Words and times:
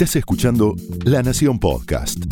Estás 0.00 0.16
escuchando 0.16 0.76
La 1.04 1.22
Nación 1.22 1.58
Podcast. 1.58 2.24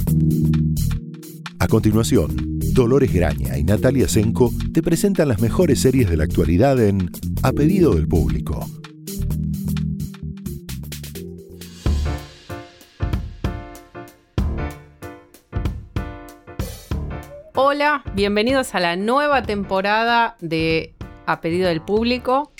A 1.58 1.68
continuación, 1.68 2.34
Dolores 2.72 3.12
Graña 3.12 3.58
y 3.58 3.62
Natalia 3.62 4.08
Senko 4.08 4.50
te 4.72 4.82
presentan 4.82 5.29
las 5.29 5.42
mejores 5.42 5.78
series 5.78 6.08
de 6.08 6.16
la 6.16 6.24
actualidad 6.24 6.80
en 6.80 7.10
A 7.42 7.52
pedido 7.52 7.92
del 7.92 8.08
público. 8.08 8.66
Hola, 17.55 18.02
bienvenidos 18.14 18.74
a 18.74 18.80
la 18.80 18.96
nueva 18.96 19.42
temporada 19.42 20.38
de 20.41 20.95
A 21.27 21.42
pedido 21.42 21.69
del 21.69 21.82
público 21.82 22.50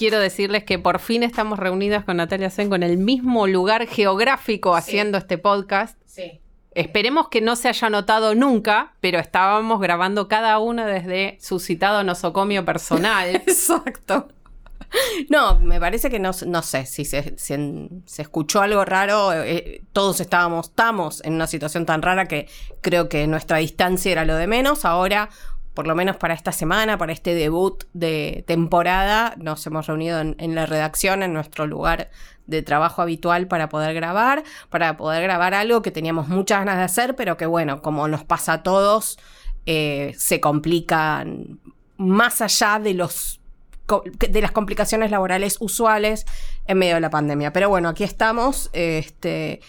quiero 0.00 0.18
decirles 0.18 0.64
que 0.64 0.78
por 0.78 0.98
fin 0.98 1.22
estamos 1.22 1.58
reunidas 1.58 2.06
con 2.06 2.16
Natalia 2.16 2.48
Senko 2.48 2.74
en 2.74 2.82
el 2.82 2.96
mismo 2.96 3.46
lugar 3.46 3.86
geográfico 3.86 4.74
haciendo 4.74 5.18
este 5.18 5.36
podcast. 5.36 6.00
Sí. 6.06 6.40
Esperemos 6.74 7.28
que 7.28 7.42
no 7.42 7.54
se 7.54 7.68
haya 7.68 7.90
notado 7.90 8.34
nunca, 8.34 8.94
pero 9.02 9.18
estábamos 9.18 9.78
grabando 9.78 10.26
cada 10.26 10.58
uno 10.58 10.86
desde 10.86 11.36
su 11.38 11.60
citado 11.60 12.02
nosocomio 12.02 12.64
personal. 12.64 13.28
Exacto. 13.46 14.28
No, 15.28 15.60
me 15.60 15.78
parece 15.78 16.08
que 16.08 16.18
no, 16.18 16.30
no 16.46 16.62
sé 16.62 16.86
si 16.86 17.04
se, 17.04 17.34
escuchó 18.16 18.62
algo 18.62 18.86
raro. 18.86 19.34
Eh, 19.34 19.82
todos 19.92 20.18
estábamos, 20.20 20.68
estamos 20.70 21.22
en 21.26 21.34
una 21.34 21.46
situación 21.46 21.84
tan 21.84 22.00
rara 22.00 22.26
que 22.26 22.48
creo 22.80 23.10
que 23.10 23.26
nuestra 23.26 23.58
distancia 23.58 24.12
era 24.12 24.24
lo 24.24 24.34
de 24.36 24.46
menos. 24.46 24.86
Ahora 24.86 25.28
por 25.74 25.86
lo 25.86 25.94
menos 25.94 26.16
para 26.16 26.34
esta 26.34 26.52
semana, 26.52 26.98
para 26.98 27.12
este 27.12 27.34
debut 27.34 27.84
de 27.92 28.44
temporada, 28.46 29.34
nos 29.36 29.64
hemos 29.66 29.86
reunido 29.86 30.20
en, 30.20 30.54
la 30.54 30.66
redacción, 30.66 31.22
en 31.22 31.32
nuestro 31.32 31.66
lugar 31.66 32.10
de 32.46 32.62
trabajo 32.62 33.02
habitual 33.02 33.46
para 33.46 33.68
poder 33.68 33.94
grabar, 33.94 34.42
para 34.68 34.96
poder 34.96 35.22
grabar 35.22 35.54
algo 35.54 35.82
que 35.82 35.90
teníamos 35.90 36.28
muchas 36.28 36.60
ganas 36.60 36.78
de 36.78 36.84
hacer, 36.84 37.14
pero 37.14 37.36
que 37.36 37.46
bueno, 37.46 37.82
como 37.82 38.08
nos 38.08 38.24
pasa 38.24 38.54
a 38.54 38.62
todos, 38.62 39.18
eh, 39.66 40.14
se 40.18 40.40
complican 40.40 41.60
más 41.96 42.40
allá 42.40 42.78
de 42.78 42.94
los 42.94 43.40
de 43.96 44.40
las 44.40 44.52
complicaciones 44.52 45.10
laborales 45.10 45.56
usuales 45.58 46.24
en 46.66 46.78
medio 46.78 46.94
de 46.94 47.00
la 47.00 47.10
pandemia. 47.10 47.52
Pero 47.52 47.68
bueno, 47.68 47.88
aquí 47.88 48.04
estamos. 48.04 48.70
Este, 48.72 49.60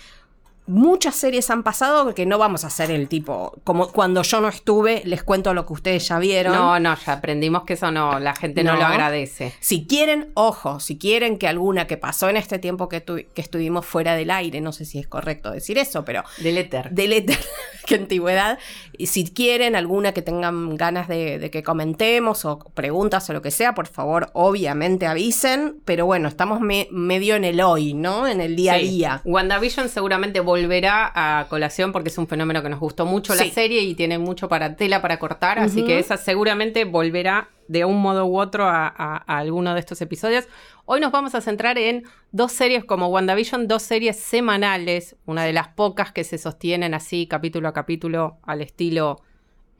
muchas 0.68 1.16
series 1.16 1.50
han 1.50 1.64
pasado 1.64 2.14
que 2.14 2.26
no 2.26 2.38
vamos 2.38 2.64
a 2.64 2.68
hacer 2.68 2.92
el 2.92 3.08
tipo, 3.08 3.60
como 3.64 3.88
cuando 3.90 4.22
yo 4.22 4.42
no 4.42 4.48
estuve, 4.48 5.02
les 5.06 5.24
cuento 5.24 5.54
lo 5.54 5.66
que 5.66 5.74
ustedes 5.74 6.08
ya 6.08 6.20
vieron. 6.20 6.54
No, 6.54 6.80
no, 6.80 6.96
ya 6.96 7.14
aprendimos 7.14 7.64
que 7.64 7.74
eso 7.74 7.92
no, 7.92 8.20
la 8.20 8.36
gente 8.36 8.64
no, 8.64 8.76
lo 8.76 8.86
agradece. 8.86 9.54
Si 9.60 9.86
quieren, 9.86 10.32
ojo, 10.34 10.80
si 10.80 10.98
quieren 10.98 11.38
que 11.38 11.48
alguna 11.48 11.88
que 11.88 11.98
pasó 11.98 12.30
en 12.30 12.38
este 12.38 12.60
tiempo 12.60 12.90
que, 12.90 13.04
que 13.04 13.42
estuvimos 13.42 13.86
fuera 13.86 14.16
del 14.16 14.32
aire, 14.32 14.62
no 14.62 14.72
sé 14.72 14.86
si 14.86 15.00
es 15.00 15.08
correcto 15.08 15.52
decir 15.52 15.78
eso, 15.78 16.06
pero... 16.06 16.24
Del 16.38 16.58
éter. 16.58 16.92
Del 16.92 17.14
éter, 17.14 17.40
qué 17.86 17.96
antigüedad. 17.96 18.60
Y 18.98 19.08
si 19.08 19.26
quieren 19.26 19.76
alguna 19.76 20.14
que 20.14 20.22
tengan 20.22 20.76
ganas 20.78 21.08
de, 21.08 21.50
que 21.52 21.64
comentemos 21.64 22.46
o 22.46 22.60
preguntas 22.60 23.30
o 23.30 23.34
lo 23.34 23.42
que 23.42 23.52
sea, 23.52 23.74
por 23.74 23.88
favor, 23.88 24.30
obviamente 24.34 25.08
avisen, 25.08 25.82
pero 25.86 26.06
bueno, 26.06 26.28
estamos 26.28 26.62
medio 26.62 27.36
en 27.36 27.44
el 27.44 27.62
hoy, 27.62 27.94
¿no? 27.94 28.28
En 28.28 28.42
el 28.42 28.56
día 28.56 28.74
a 28.74 28.78
día. 28.78 29.22
WandaVision 29.26 29.90
seguramente 29.90 30.40
volverá 30.52 31.12
a 31.16 31.48
colación 31.48 31.94
porque 31.94 32.10
es 32.10 32.18
un 32.18 32.28
fenómeno 32.28 32.62
que 32.62 32.68
nos 32.68 32.80
gustó 32.80 33.06
mucho 33.06 33.34
la 33.36 33.46
serie 33.46 33.82
y 33.84 33.96
tiene 33.96 34.20
mucho 34.20 34.50
para 34.50 34.76
tela 34.76 35.02
para 35.02 35.18
cortar, 35.18 35.60
así 35.60 35.86
que 35.86 35.98
esa 35.98 36.18
seguramente 36.18 36.84
volverá 36.84 37.50
de 37.70 37.86
un 37.86 38.02
modo 38.02 38.26
u 38.26 38.38
otro 38.38 38.66
a, 38.68 39.16
alguno 39.28 39.74
de 39.74 39.80
estos 39.80 40.02
episodios. 40.02 40.50
Hoy 40.84 41.00
nos 41.00 41.14
vamos 41.14 41.36
a 41.36 41.42
centrar 41.42 41.78
en 41.78 42.04
dos 42.34 42.52
series 42.52 42.84
como 42.84 43.08
WandaVision, 43.08 43.70
dos 43.70 43.82
series 43.84 44.20
semanales, 44.20 45.16
una 45.26 45.46
de 45.46 45.54
las 45.54 45.70
pocas 45.70 46.12
que 46.12 46.26
se 46.26 46.38
sostienen 46.38 46.94
así 46.94 47.28
capítulo 47.28 47.70
a 47.70 47.74
capítulo 47.74 48.40
al 48.44 48.62
estilo 48.62 49.22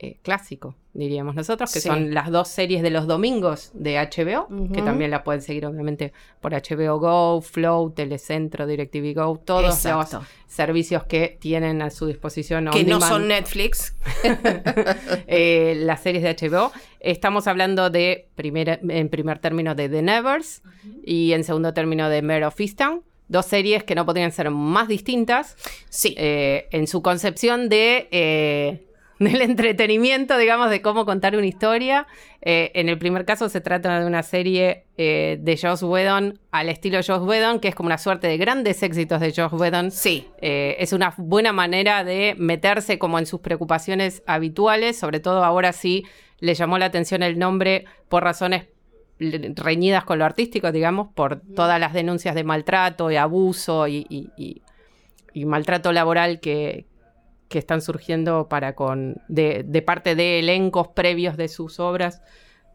eh, 0.04 0.18
clásico, 0.20 0.74
diríamos 0.94 1.36
nosotros, 1.36 1.72
que 1.72 1.80
son 1.80 2.12
las 2.12 2.28
dos 2.32 2.48
series 2.48 2.82
de 2.82 2.90
los 2.90 3.06
domingos 3.06 3.70
de 3.72 3.98
HBO, 4.00 4.48
que 4.74 4.82
también 4.82 5.12
la 5.12 5.22
pueden 5.22 5.40
seguir 5.40 5.64
obviamente 5.64 6.12
por 6.40 6.54
HBO 6.54 6.98
Go, 6.98 7.40
Flow, 7.40 7.90
Telecentro, 7.90 8.66
DirecTV 8.66 9.14
Go, 9.14 9.38
todos 9.44 9.62
los 9.86 10.16
servicios 10.48 11.04
que 11.04 11.38
tienen 11.40 11.82
a 11.82 11.90
su 11.90 12.06
disposición. 12.06 12.68
Que 12.72 12.82
no 12.82 13.00
son 13.00 13.28
Netflix. 13.28 13.94
Eh, 15.26 15.74
las 15.76 16.02
series 16.02 16.22
de 16.22 16.34
HBO. 16.34 16.72
Estamos 16.98 17.46
hablando 17.46 17.90
de, 17.90 18.28
en 18.36 19.08
primer 19.08 19.38
término, 19.38 19.74
de 19.76 19.88
The 19.88 20.02
Nevers 20.02 20.62
y 21.04 21.32
en 21.32 21.44
segundo 21.44 21.72
término 21.72 22.08
de 22.08 22.22
Mare 22.22 22.46
of 22.46 22.60
Easttown 22.60 23.02
dos 23.28 23.46
series 23.46 23.84
que 23.84 23.94
no 23.94 24.04
podrían 24.04 24.32
ser 24.32 24.50
más 24.50 24.88
distintas. 24.88 25.56
Sí. 25.88 26.14
Eh, 26.18 26.68
en 26.70 26.86
su 26.86 27.02
concepción 27.02 27.68
de 27.68 28.08
del 29.18 29.40
entretenimiento, 29.40 30.36
digamos, 30.36 30.70
de 30.70 30.82
cómo 30.82 31.04
contar 31.04 31.36
una 31.36 31.46
historia. 31.46 32.06
Eh, 32.40 32.72
en 32.74 32.88
el 32.88 32.98
primer 32.98 33.24
caso 33.24 33.48
se 33.48 33.60
trata 33.60 34.00
de 34.00 34.06
una 34.06 34.22
serie 34.22 34.86
eh, 34.96 35.38
de 35.40 35.56
Joss 35.56 35.82
Whedon 35.82 36.38
al 36.50 36.68
estilo 36.68 36.98
Joss 37.06 37.22
Whedon, 37.22 37.60
que 37.60 37.68
es 37.68 37.74
como 37.74 37.88
una 37.88 37.98
suerte 37.98 38.26
de 38.26 38.36
grandes 38.36 38.82
éxitos 38.82 39.20
de 39.20 39.32
Joss 39.34 39.52
Whedon. 39.52 39.90
Sí. 39.90 40.28
Eh, 40.40 40.76
es 40.78 40.92
una 40.92 41.14
buena 41.16 41.52
manera 41.52 42.04
de 42.04 42.34
meterse 42.38 42.98
como 42.98 43.18
en 43.18 43.26
sus 43.26 43.40
preocupaciones 43.40 44.22
habituales, 44.26 44.98
sobre 44.98 45.20
todo 45.20 45.44
ahora 45.44 45.72
sí 45.72 46.04
le 46.40 46.54
llamó 46.54 46.78
la 46.78 46.86
atención 46.86 47.22
el 47.22 47.38
nombre 47.38 47.84
por 48.08 48.24
razones 48.24 48.66
reñidas 49.20 50.02
con 50.02 50.18
lo 50.18 50.24
artístico, 50.24 50.72
digamos, 50.72 51.08
por 51.14 51.40
todas 51.54 51.78
las 51.78 51.92
denuncias 51.92 52.34
de 52.34 52.42
maltrato 52.42 53.08
y 53.12 53.16
abuso 53.16 53.86
y 53.86 54.32
maltrato 55.34 55.92
laboral 55.92 56.40
que, 56.40 56.86
que 57.52 57.58
están 57.58 57.82
surgiendo 57.82 58.48
para 58.48 58.74
con 58.74 59.22
de, 59.28 59.84
parte 59.86 60.16
de 60.16 60.38
elencos 60.38 60.88
previos 60.88 61.36
de 61.36 61.48
sus 61.48 61.78
obras 61.78 62.22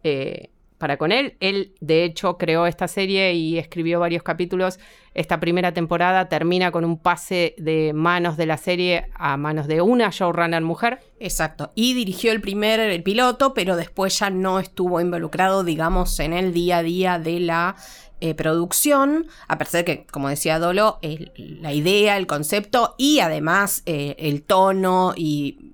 eh, 0.03 0.51
para 0.77 0.97
con 0.97 1.11
él. 1.11 1.35
Él, 1.39 1.73
de 1.81 2.03
hecho, 2.03 2.37
creó 2.37 2.67
esta 2.67 2.87
serie 2.87 3.33
y 3.33 3.57
escribió 3.57 3.99
varios 3.99 4.21
capítulos. 4.21 4.79
Esta 5.15 5.39
primera 5.39 5.73
temporada 5.73 6.29
termina 6.29 6.71
con 6.71 6.85
un 6.85 6.99
pase 6.99 7.55
de 7.57 7.93
manos 7.93 8.37
de 8.37 8.45
la 8.45 8.57
serie 8.57 9.09
a 9.15 9.35
manos 9.37 9.67
de 9.67 9.81
una 9.81 10.11
showrunner 10.11 10.61
mujer. 10.61 10.99
Exacto. 11.19 11.71
Y 11.73 11.95
dirigió 11.95 12.31
el 12.31 12.41
primer 12.41 12.79
el 12.79 13.01
piloto, 13.01 13.55
pero 13.55 13.75
después 13.75 14.19
ya 14.19 14.29
no 14.29 14.59
estuvo 14.59 15.01
involucrado, 15.01 15.63
digamos, 15.63 16.19
en 16.19 16.33
el 16.33 16.53
día 16.53 16.77
a 16.77 16.83
día 16.83 17.17
de 17.17 17.39
la 17.39 17.75
eh, 18.19 18.33
producción, 18.33 19.27
a 19.47 19.59
pesar 19.59 19.83
de 19.83 19.85
que, 19.85 20.05
como 20.07 20.27
decía 20.27 20.57
Dolo, 20.57 20.97
la 21.37 21.71
idea, 21.71 22.17
el 22.17 22.25
concepto 22.25 22.95
y 22.97 23.19
además 23.19 23.83
eh, 23.85 24.15
el 24.17 24.41
tono 24.41 25.13
y, 25.15 25.73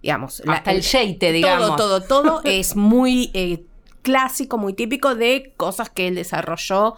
digamos, 0.00 0.42
hasta 0.46 0.72
el 0.72 0.80
sheite, 0.80 1.30
digamos. 1.30 1.76
Todo, 1.76 2.00
todo, 2.00 2.22
todo 2.22 2.40
es 2.44 2.74
muy 2.74 3.30
eh, 3.34 3.64
clásico, 4.00 4.56
muy 4.56 4.72
típico 4.72 5.14
de 5.14 5.52
cosas 5.58 5.90
que 5.90 6.08
él 6.08 6.14
desarrolló 6.14 6.96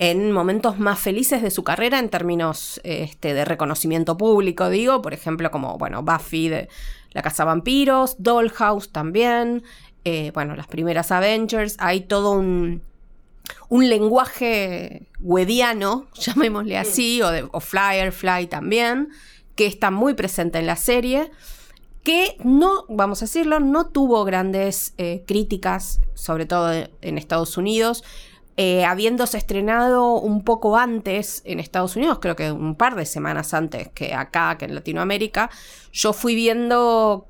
en 0.00 0.32
momentos 0.32 0.80
más 0.80 0.98
felices 0.98 1.40
de 1.40 1.52
su 1.52 1.62
carrera 1.62 2.00
en 2.00 2.08
términos 2.08 2.80
este, 2.82 3.34
de 3.34 3.44
reconocimiento 3.44 4.16
público, 4.18 4.68
digo, 4.68 5.00
por 5.00 5.14
ejemplo, 5.14 5.52
como, 5.52 5.78
bueno, 5.78 6.02
Buffy 6.02 6.48
de 6.48 6.68
La 7.12 7.22
Casa 7.22 7.44
Vampiros, 7.44 8.16
Dollhouse 8.18 8.90
también, 8.90 9.62
bueno, 10.34 10.56
las 10.56 10.66
primeras 10.66 11.12
Avengers, 11.12 11.76
hay 11.78 12.00
todo 12.00 12.32
un 12.32 12.82
un 13.68 13.88
lenguaje 13.88 15.08
wediano, 15.20 16.06
llamémosle 16.14 16.78
así, 16.78 17.22
o, 17.22 17.30
de, 17.30 17.48
o 17.50 17.60
Flyer, 17.60 18.12
Fly 18.12 18.46
también, 18.46 19.10
que 19.54 19.66
está 19.66 19.90
muy 19.90 20.14
presente 20.14 20.58
en 20.58 20.66
la 20.66 20.76
serie, 20.76 21.30
que 22.02 22.36
no, 22.44 22.84
vamos 22.88 23.22
a 23.22 23.24
decirlo, 23.24 23.60
no 23.60 23.86
tuvo 23.86 24.24
grandes 24.24 24.94
eh, 24.98 25.24
críticas, 25.26 26.00
sobre 26.14 26.44
todo 26.44 26.70
en 27.00 27.18
Estados 27.18 27.56
Unidos. 27.56 28.04
Eh, 28.56 28.84
habiéndose 28.84 29.36
estrenado 29.36 30.14
un 30.14 30.44
poco 30.44 30.76
antes 30.76 31.42
en 31.44 31.58
Estados 31.58 31.96
Unidos, 31.96 32.18
creo 32.20 32.36
que 32.36 32.52
un 32.52 32.76
par 32.76 32.94
de 32.94 33.04
semanas 33.04 33.52
antes 33.52 33.88
que 33.88 34.14
acá, 34.14 34.56
que 34.58 34.66
en 34.66 34.76
Latinoamérica, 34.76 35.50
yo 35.92 36.12
fui 36.12 36.36
viendo 36.36 37.26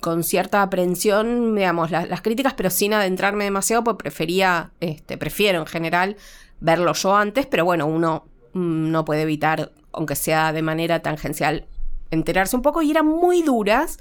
con 0.00 0.22
cierta 0.22 0.62
aprehensión, 0.62 1.54
digamos, 1.54 1.90
las 1.90 2.20
críticas, 2.20 2.54
pero 2.54 2.70
sin 2.70 2.92
adentrarme 2.92 3.44
demasiado, 3.44 3.84
pues 3.84 3.96
prefería, 3.96 4.72
este, 4.80 5.16
prefiero 5.16 5.60
en 5.60 5.66
general 5.66 6.16
verlo 6.60 6.92
yo 6.92 7.16
antes, 7.16 7.46
pero 7.46 7.64
bueno, 7.64 7.86
uno 7.86 8.26
mm, 8.52 8.90
no 8.90 9.04
puede 9.04 9.22
evitar, 9.22 9.72
aunque 9.92 10.14
sea 10.14 10.52
de 10.52 10.62
manera 10.62 11.00
tangencial, 11.00 11.66
enterarse 12.10 12.54
un 12.56 12.62
poco 12.62 12.82
y 12.82 12.90
eran 12.90 13.06
muy 13.06 13.42
duras. 13.42 13.98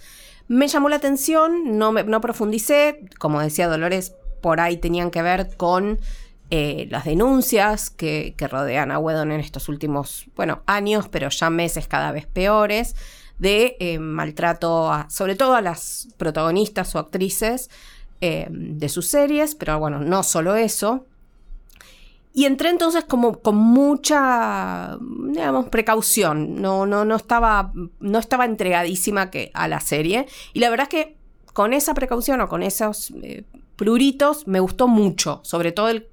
Me 0.47 0.67
llamó 0.67 0.89
la 0.89 0.97
atención, 0.97 1.77
no, 1.77 1.91
me, 1.91 2.03
no 2.03 2.19
profundicé, 2.19 3.05
como 3.17 3.39
decía 3.39 3.69
Dolores, 3.69 4.13
por 4.41 4.59
ahí 4.59 4.77
tenían 4.77 5.09
que 5.09 5.21
ver 5.21 5.55
con 5.55 5.99
eh, 6.49 6.87
las 6.89 7.05
denuncias 7.05 7.89
que, 7.89 8.33
que, 8.37 8.47
rodean 8.49 8.91
a 8.91 8.99
Wedon 8.99 9.31
en 9.31 9.39
estos 9.39 9.69
últimos, 9.69 10.25
bueno, 10.35 10.63
años, 10.65 11.07
pero 11.07 11.29
ya 11.29 11.49
meses 11.49 11.87
cada 11.87 12.11
vez 12.11 12.25
peores 12.27 12.95
de 13.41 13.75
eh, 13.79 13.97
maltrato, 13.97 14.91
sobre 15.09 15.35
todo 15.35 15.55
a 15.55 15.61
las 15.61 16.09
protagonistas 16.17 16.93
o 16.93 16.99
actrices 16.99 17.71
eh, 18.21 18.47
de 18.51 18.87
sus 18.87 19.07
series, 19.07 19.55
pero 19.55 19.79
bueno, 19.79 19.99
no 19.99 20.21
solo 20.21 20.55
eso. 20.55 21.07
y 22.33 22.45
entré 22.45 22.69
entonces 22.69 23.03
como 23.03 23.39
con 23.39 23.55
mucha, 23.57 24.95
digamos, 25.01 25.69
precaución. 25.69 26.61
No, 26.61 26.85
no, 26.85 27.03
no, 27.03 27.15
estaba, 27.15 27.73
no 27.99 28.19
estaba 28.19 28.45
entregadísima 28.45 29.31
que, 29.31 29.49
a 29.55 29.67
la 29.67 29.79
serie. 29.79 30.27
Y 30.53 30.59
la 30.59 30.69
verdad 30.69 30.87
es 30.89 30.89
que 30.89 31.17
con 31.53 31.73
esa 31.73 31.95
precaución 31.95 32.41
o 32.41 32.47
con 32.47 32.61
esos 32.61 33.11
eh, 33.23 33.43
pluritos 33.75 34.47
me 34.47 34.59
gustó 34.59 34.87
mucho. 34.87 35.41
Sobre 35.43 35.71
todo 35.71 35.89
el, 35.89 36.10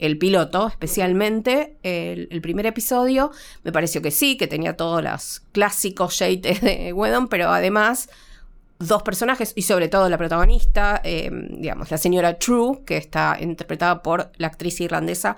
el 0.00 0.18
piloto, 0.18 0.66
especialmente 0.68 1.76
el, 1.82 2.40
primer 2.40 2.66
episodio. 2.66 3.30
Me 3.62 3.72
pareció 3.72 4.02
que 4.02 4.10
sí, 4.10 4.36
que 4.36 4.46
tenía 4.46 4.76
todos 4.76 5.02
los 5.02 5.42
clásicos 5.52 6.14
shades 6.14 6.60
de 6.62 6.92
Wedon, 6.92 7.28
pero 7.28 7.50
además 7.50 8.08
dos 8.78 9.02
personajes 9.02 9.52
y 9.54 9.62
sobre 9.62 9.88
todo 9.88 10.08
la 10.08 10.16
protagonista, 10.18 11.00
eh, 11.04 11.30
digamos, 11.50 11.90
la 11.90 11.98
señora 11.98 12.38
True, 12.38 12.80
que 12.84 12.96
está 12.96 13.36
interpretada 13.38 14.02
por 14.02 14.32
la 14.38 14.46
actriz 14.46 14.80
irlandesa 14.80 15.36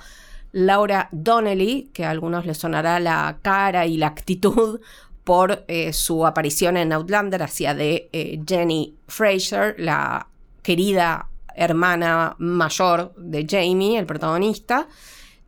Laura 0.52 1.08
Donnelly, 1.12 1.90
que 1.92 2.04
a 2.04 2.10
algunos 2.10 2.46
les 2.46 2.58
sonará 2.58 3.00
la 3.00 3.38
cara 3.42 3.86
y 3.86 3.96
la 3.96 4.08
actitud 4.08 4.80
por 5.24 5.64
eh, 5.66 5.92
su 5.92 6.26
aparición 6.26 6.76
en 6.76 6.92
Outlander, 6.92 7.42
hacia 7.42 7.74
de 7.74 8.08
eh, 8.12 8.40
Jenny 8.46 8.96
Fraser, 9.08 9.74
la 9.78 10.28
querida 10.62 11.28
hermana 11.56 12.36
mayor 12.38 13.14
de 13.16 13.46
Jamie, 13.48 13.98
el 13.98 14.06
protagonista. 14.06 14.88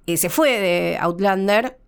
se 0.06 0.28
fue 0.28 0.60
de 0.60 0.98
Outlander, 1.00 1.78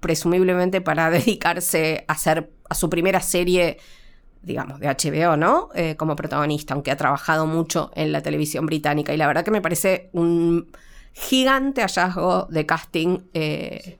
presumiblemente 0.00 0.80
para 0.80 1.10
dedicarse 1.10 2.04
a 2.08 2.12
hacer 2.12 2.50
a 2.68 2.74
su 2.74 2.90
primera 2.90 3.20
serie 3.20 3.78
digamos, 4.42 4.80
de 4.80 4.88
HBO, 4.88 5.36
¿no? 5.36 5.68
Eh, 5.74 5.96
como 5.96 6.16
protagonista, 6.16 6.74
aunque 6.74 6.90
ha 6.90 6.96
trabajado 6.96 7.46
mucho 7.46 7.90
en 7.94 8.12
la 8.12 8.22
televisión 8.22 8.66
británica. 8.66 9.14
Y 9.14 9.16
la 9.16 9.26
verdad 9.26 9.44
que 9.44 9.50
me 9.50 9.62
parece 9.62 10.10
un 10.12 10.70
gigante 11.12 11.82
hallazgo 11.82 12.46
de 12.50 12.66
casting 12.66 13.18
eh, 13.34 13.98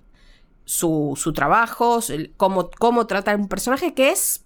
su, 0.65 1.33
trabajo, 1.35 2.01
cómo, 2.37 2.71
cómo 2.71 3.07
trata 3.07 3.37
un 3.37 3.49
personaje 3.49 3.95
que 3.95 4.11
es 4.11 4.42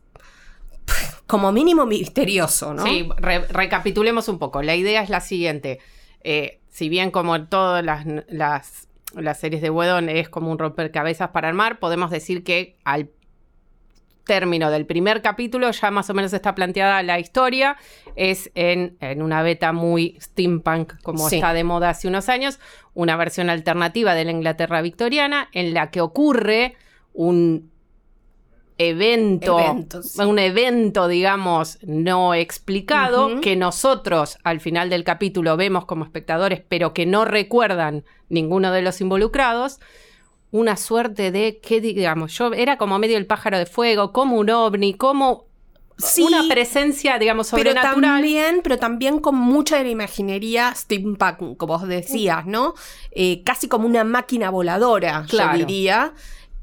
como 1.27 1.53
mínimo 1.53 1.87
misterioso, 1.87 2.75
¿no? 2.75 2.85
Sí, 2.85 3.09
recapitulemos 3.19 4.29
un 4.29 4.38
poco. 4.38 4.62
La 4.62 4.77
idea 4.77 5.03
es 5.03 5.11
la 5.11 5.21
siguiente. 5.21 5.81
Eh, 6.23 6.61
si 6.69 6.88
bien 6.88 7.11
como 7.11 7.37
en 7.37 7.47
todas 7.49 7.85
las, 7.85 8.05
las, 8.29 8.88
las 9.15 9.41
series 9.41 9.62
de 9.62 9.71
Wedon 9.71 10.09
es 10.09 10.29
como 10.29 10.50
un 10.50 10.59
rompercabezas 10.59 11.31
para 11.31 11.49
armar, 11.49 11.79
podemos 11.79 12.11
decir 12.11 12.44
que 12.44 12.77
al 12.85 13.11
término 14.27 14.71
del 14.71 14.85
primer 14.85 15.23
capítulo 15.23 15.71
ya 15.71 15.91
más 15.91 16.11
o 16.11 16.15
menos 16.15 16.33
está 16.35 16.55
planteada 16.55 17.03
la 17.03 17.19
historia. 17.19 17.77
Es 18.17 18.50
en, 18.55 18.99
una 19.23 19.43
beta 19.43 19.73
muy 19.73 20.19
steampunk, 20.21 21.00
como 21.03 21.29
está 21.29 21.55
de 21.55 21.65
moda 21.65 21.91
hace 21.91 22.09
unos 22.09 22.29
años, 22.29 22.59
una 22.93 23.17
versión 23.17 23.49
alternativa 23.49 24.15
de 24.15 24.25
la 24.27 24.32
Inglaterra 24.32 24.82
victoriana 24.82 25.49
en 25.53 25.73
la 25.73 25.91
que 25.91 26.03
ocurre 26.03 26.75
un 27.15 27.71
evento, 28.78 29.56
un 30.19 30.38
evento, 30.38 31.08
digamos, 31.08 31.78
no 31.82 32.34
explicado, 32.34 33.40
que 33.40 33.56
nosotros 33.56 34.38
al 34.44 34.61
final 34.61 34.90
del 34.90 35.05
capítulo 35.05 35.56
vemos 35.56 35.84
como 35.87 36.05
espectadores, 36.05 36.62
pero 36.69 36.93
que 36.93 37.06
no 37.06 37.25
recuerdan 37.25 38.05
ninguno 38.28 38.73
de 38.73 38.82
los 38.82 39.00
involucrados 39.00 39.81
una 40.52 40.76
suerte 40.76 41.31
de, 41.31 41.58
¿qué 41.62 41.81
digamos? 41.81 42.32
Yo 42.37 42.52
era 42.52 42.78
como 42.78 42.99
medio 42.99 43.19
el 43.19 43.26
pájaro 43.26 43.58
de 43.58 43.67
fuego, 43.67 44.12
como 44.12 44.37
un 44.37 44.50
ovni, 44.50 44.94
como 44.94 45.46
una 46.19 46.46
presencia, 46.49 47.19
digamos, 47.19 47.49
sobrenatural. 47.49 47.94
Pero 47.94 48.06
también, 48.06 48.61
pero 48.62 48.79
también 48.79 49.19
con 49.19 49.34
mucha 49.34 49.79
de 49.79 49.84
la 49.84 49.90
imaginería 49.90 50.72
steampunk, 50.75 51.56
como 51.56 51.79
vos 51.79 51.88
decías, 51.88 52.46
¿no? 52.46 52.75
Eh, 53.11 53.43
casi 53.44 53.69
como 53.69 53.87
una 53.87 54.05
máquina 54.05 54.50
voladora, 54.50 55.25
yo 55.26 55.49
diría, 55.55 56.12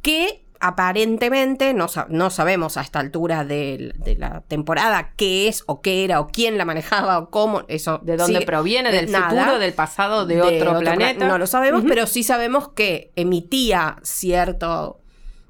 que 0.02 0.43
aparentemente, 0.64 1.74
no, 1.74 1.88
no, 2.08 2.30
sabemos 2.30 2.78
a 2.78 2.82
esta 2.82 3.02
altura 3.02 3.44
de, 3.44 3.94
la 4.18 4.40
temporada 4.48 5.12
qué 5.18 5.50
es 5.50 5.66
o 5.66 5.82
qué 5.82 6.06
era 6.06 6.22
o 6.22 6.28
quién 6.28 6.58
la 6.58 6.64
manejaba 6.64 7.20
o 7.20 7.30
cómo, 7.30 7.64
eso. 7.68 8.00
¿De 8.02 8.16
dónde 8.16 8.40
proviene? 8.44 8.90
¿Del 8.90 9.10
futuro, 9.10 9.60
del 9.60 9.74
pasado, 9.74 10.26
de, 10.26 10.42
otro, 10.42 10.80
planeta? 10.80 11.28
no 11.28 11.38
lo 11.38 11.48
sabemos, 11.48 11.84
pero 11.86 12.08
sí 12.08 12.24
sabemos 12.24 12.70
que 12.70 13.12
emitía 13.18 13.98
cierto... 14.04 15.02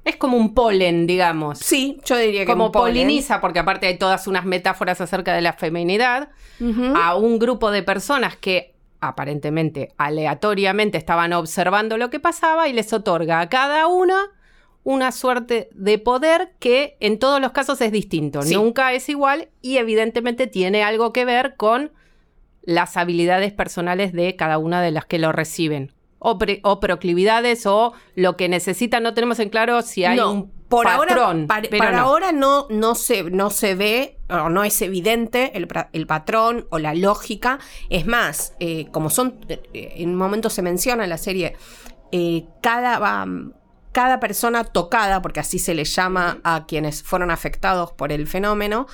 Es 0.04 0.16
como 0.16 0.36
un 0.36 0.52
polen, 0.52 1.06
digamos. 1.06 1.60
Sí, 1.60 2.00
yo 2.04 2.16
diría 2.16 2.40
que 2.40 2.50
como 2.50 2.72
poliniza, 2.72 3.40
porque 3.40 3.60
aparte 3.60 3.86
hay 3.86 3.96
todas 3.96 4.26
unas 4.26 4.44
metáforas 4.44 5.00
acerca 5.00 5.32
de 5.32 5.42
la 5.42 5.52
feminidad, 5.52 6.30
a 6.96 7.14
un 7.14 7.38
grupo 7.38 7.70
de 7.70 7.84
personas 7.84 8.36
que 8.36 8.74
aparentemente 9.00 9.94
aleatoriamente 9.96 10.98
estaban 10.98 11.32
observando 11.32 11.98
lo 11.98 12.10
que 12.10 12.18
pasaba 12.18 12.66
y 12.68 12.72
les 12.72 12.92
otorga 12.92 13.38
a 13.40 13.48
cada 13.48 13.86
una 13.86 14.32
una 14.84 15.12
suerte 15.12 15.70
de 15.72 15.98
poder 15.98 16.52
que 16.60 16.96
en 17.00 17.18
todos 17.18 17.40
los 17.40 17.52
casos 17.52 17.80
es 17.80 17.90
distinto, 17.90 18.40
nunca 18.42 18.92
es 18.92 19.08
igual 19.08 19.48
y 19.62 19.78
evidentemente 19.78 20.46
tiene 20.46 20.84
algo 20.84 21.12
que 21.12 21.24
ver 21.24 21.56
con 21.56 21.90
las 22.62 22.96
habilidades 22.96 23.52
personales 23.52 24.12
de 24.12 24.36
cada 24.36 24.58
una 24.58 24.80
de 24.82 24.90
las 24.90 25.06
que 25.06 25.18
lo 25.18 25.32
reciben. 25.32 25.92
O, 26.26 26.38
proclividades 26.80 27.66
o 27.66 27.92
lo 28.14 28.38
que 28.38 28.48
necesitan, 28.48 29.02
no 29.02 29.12
tenemos 29.12 29.38
en 29.40 29.50
claro 29.50 29.82
si 29.82 30.06
hay 30.06 30.18
un 30.20 30.50
por 30.70 30.86
patrón. 30.86 31.46
Ahora, 31.50 31.68
para, 31.70 32.00
ahora 32.00 32.32
no, 32.32 32.66
no, 32.70 32.94
se, 32.94 33.24
no 33.24 33.50
se 33.50 33.74
ve 33.74 34.16
o 34.30 34.48
no 34.48 34.64
es 34.64 34.80
evidente 34.80 35.52
el, 35.54 36.06
patrón 36.06 36.66
o 36.70 36.78
la 36.78 36.94
lógica. 36.94 37.58
Es 37.90 38.06
más, 38.06 38.54
eh, 38.58 38.86
como 38.90 39.10
son, 39.10 39.38
eh, 39.48 39.94
en 39.96 40.10
un 40.10 40.16
momento 40.16 40.48
se 40.48 40.62
menciona 40.62 41.04
en 41.04 41.10
la 41.10 41.18
serie, 41.18 41.56
eh, 42.10 42.46
cada 42.62 43.26
cada 43.94 44.18
persona 44.18 44.64
tocada, 44.64 45.22
porque 45.22 45.38
así 45.38 45.60
se 45.60 45.72
le 45.72 45.84
llama 45.84 46.40
a 46.42 46.66
quienes 46.66 47.04
fueron 47.04 47.30
afectados 47.30 47.92
por 47.92 48.10
el 48.10 48.26
fenómeno, 48.26 48.88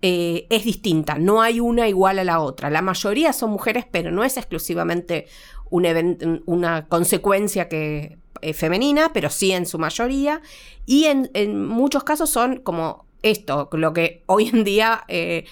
eh, 0.00 0.46
es 0.48 0.64
distinta, 0.64 1.18
no 1.18 1.42
hay 1.42 1.60
una 1.60 1.88
igual 1.88 2.18
a 2.18 2.24
la 2.24 2.40
otra. 2.40 2.70
La 2.70 2.80
mayoría 2.80 3.34
son 3.34 3.50
mujeres, 3.50 3.84
pero 3.90 4.10
no 4.10 4.24
es 4.24 4.38
exclusivamente 4.38 5.26
un 5.68 6.42
una 6.46 6.88
consecuencia 6.88 7.68
que, 7.68 8.18
eh, 8.40 8.54
femenina, 8.54 9.12
pero 9.12 9.28
sí 9.28 9.52
en 9.52 9.66
su 9.66 9.78
mayoría. 9.78 10.40
Y 10.86 11.04
en, 11.04 11.66
muchos 11.66 12.02
casos 12.02 12.30
son 12.30 12.56
como 12.56 13.04
esto, 13.22 13.68
lo 13.72 13.92
que 13.92 14.22
hoy 14.24 14.48
en 14.48 14.64
día 14.64 15.04
eh, 15.08 15.44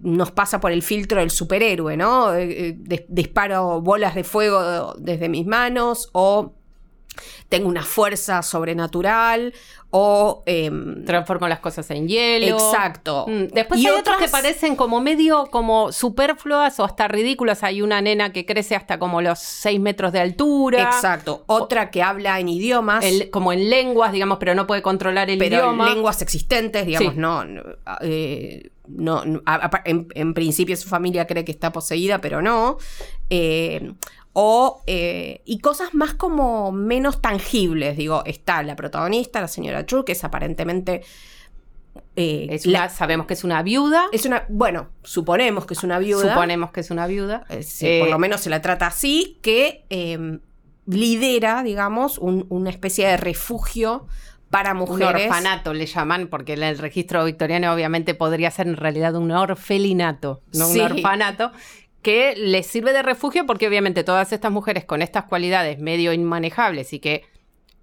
nos 0.00 0.30
pasa 0.30 0.60
por 0.60 0.72
el 0.72 0.82
filtro 0.82 1.20
del 1.20 1.30
superhéroe, 1.30 1.96
¿no? 1.98 2.32
disparo 3.08 3.82
bolas 3.82 4.14
de 4.14 4.24
fuego 4.24 4.94
desde 4.98 5.28
mis 5.28 5.46
manos 5.46 6.08
o 6.12 6.54
tengo 7.48 7.68
una 7.68 7.82
fuerza 7.82 8.42
sobrenatural 8.42 9.52
o... 9.90 10.42
Em, 10.46 11.04
Transformo 11.04 11.48
las 11.48 11.60
cosas 11.60 11.90
en 11.90 12.08
hielo. 12.08 12.56
Exacto. 12.56 13.26
Mm, 13.28 13.48
después 13.52 13.80
hay 13.80 13.88
otras... 13.88 14.18
que 14.18 14.28
parecen 14.28 14.76
como 14.76 15.00
medio 15.00 15.46
como 15.46 15.92
superfluas 15.92 16.78
o 16.80 16.84
hasta 16.84 17.08
ridículas. 17.08 17.64
Hay 17.64 17.82
una 17.82 18.00
nena 18.00 18.32
que 18.32 18.46
crece 18.46 18.76
hasta 18.76 18.98
como 18.98 19.20
los 19.20 19.38
6 19.38 19.80
metros 19.80 20.12
de 20.12 20.20
altura. 20.20 20.82
Exacto. 20.82 21.44
Otra 21.46 21.90
que 21.90 22.02
habla 22.02 22.38
en 22.38 22.48
idiomas. 22.48 23.04
como 23.30 23.52
en 23.52 23.68
lenguas, 23.68 24.12
digamos, 24.12 24.38
pero 24.38 24.54
no 24.54 24.66
puede 24.66 24.82
controlar 24.82 25.30
el 25.30 25.38
pero 25.38 25.56
idioma. 25.56 25.92
lenguas 25.92 26.22
existentes, 26.22 26.86
digamos, 26.86 27.16
no... 27.16 27.44
Eh, 28.02 28.70
no, 28.86 29.22
en, 29.84 30.34
principio 30.34 30.76
su 30.76 30.88
familia 30.88 31.26
cree 31.26 31.44
que 31.44 31.52
está 31.52 31.70
poseída, 31.70 32.20
pero 32.20 32.42
no. 32.42 32.78
Eh, 33.28 33.92
o, 34.42 34.82
eh, 34.86 35.42
y 35.44 35.58
cosas 35.58 35.92
más 35.92 36.14
como 36.14 36.72
menos 36.72 37.20
tangibles. 37.20 37.98
Digo, 37.98 38.22
está 38.24 38.62
la 38.62 38.74
protagonista, 38.74 39.38
la 39.42 39.48
señora 39.48 39.84
True, 39.84 40.02
que 40.06 40.12
es 40.12 40.24
aparentemente. 40.24 41.02
Eh, 42.16 42.58
sabemos 42.88 43.26
que 43.26 43.34
es 43.34 43.44
una 43.44 43.62
viuda. 43.62 44.06
Es 44.12 44.24
una, 44.24 44.46
bueno, 44.48 44.88
suponemos 45.02 45.66
que 45.66 45.74
es 45.74 45.84
una 45.84 45.98
viuda. 45.98 46.32
Suponemos 46.32 46.70
que 46.70 46.80
es 46.80 46.90
una 46.90 47.06
viuda. 47.06 47.44
Eh, 47.50 48.00
por 48.00 48.08
lo 48.08 48.18
menos 48.18 48.40
se 48.40 48.48
la 48.48 48.62
trata 48.62 48.86
así, 48.86 49.38
que 49.42 49.84
em, 49.90 50.40
lidera, 50.86 51.62
digamos, 51.62 52.16
una 52.16 52.70
especie 52.70 53.06
de 53.08 53.18
refugio 53.18 54.06
para 54.48 54.72
mujeres. 54.72 55.26
Un 55.26 55.32
orfanato 55.32 55.74
le 55.74 55.84
llaman, 55.84 56.28
porque 56.28 56.54
en 56.54 56.62
el 56.62 56.78
registro 56.78 57.26
victoriano 57.26 57.70
obviamente 57.74 58.14
podría 58.14 58.50
ser 58.50 58.68
en 58.68 58.76
realidad 58.76 59.16
un 59.16 59.32
orfelinato, 59.32 60.40
no 60.54 60.66
un 60.66 60.80
orfanato, 60.80 61.52
que 62.02 62.34
les 62.36 62.66
sirve 62.66 62.92
de 62.92 63.02
refugio 63.02 63.46
porque 63.46 63.68
obviamente 63.68 64.04
todas 64.04 64.32
estas 64.32 64.50
mujeres 64.50 64.84
con 64.84 65.02
estas 65.02 65.24
cualidades 65.24 65.78
medio 65.78 66.12
inmanejables 66.12 66.92
y 66.92 67.00
que, 67.00 67.24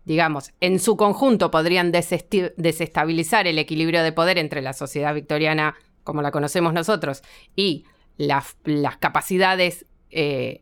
digamos, 0.05 0.53
en 0.59 0.79
su 0.79 0.97
conjunto 0.97 1.51
podrían 1.51 1.91
desestabilizar 1.91 3.47
el 3.47 3.59
equilibrio 3.59 4.03
de 4.03 4.11
poder 4.11 4.37
entre 4.37 4.61
la 4.61 4.73
sociedad 4.73 5.13
victoriana 5.13 5.75
como 6.03 6.21
la 6.21 6.31
conocemos 6.31 6.73
nosotros 6.73 7.21
y 7.55 7.85
las, 8.17 8.57
capacidades 8.99 9.85
eh, 10.09 10.61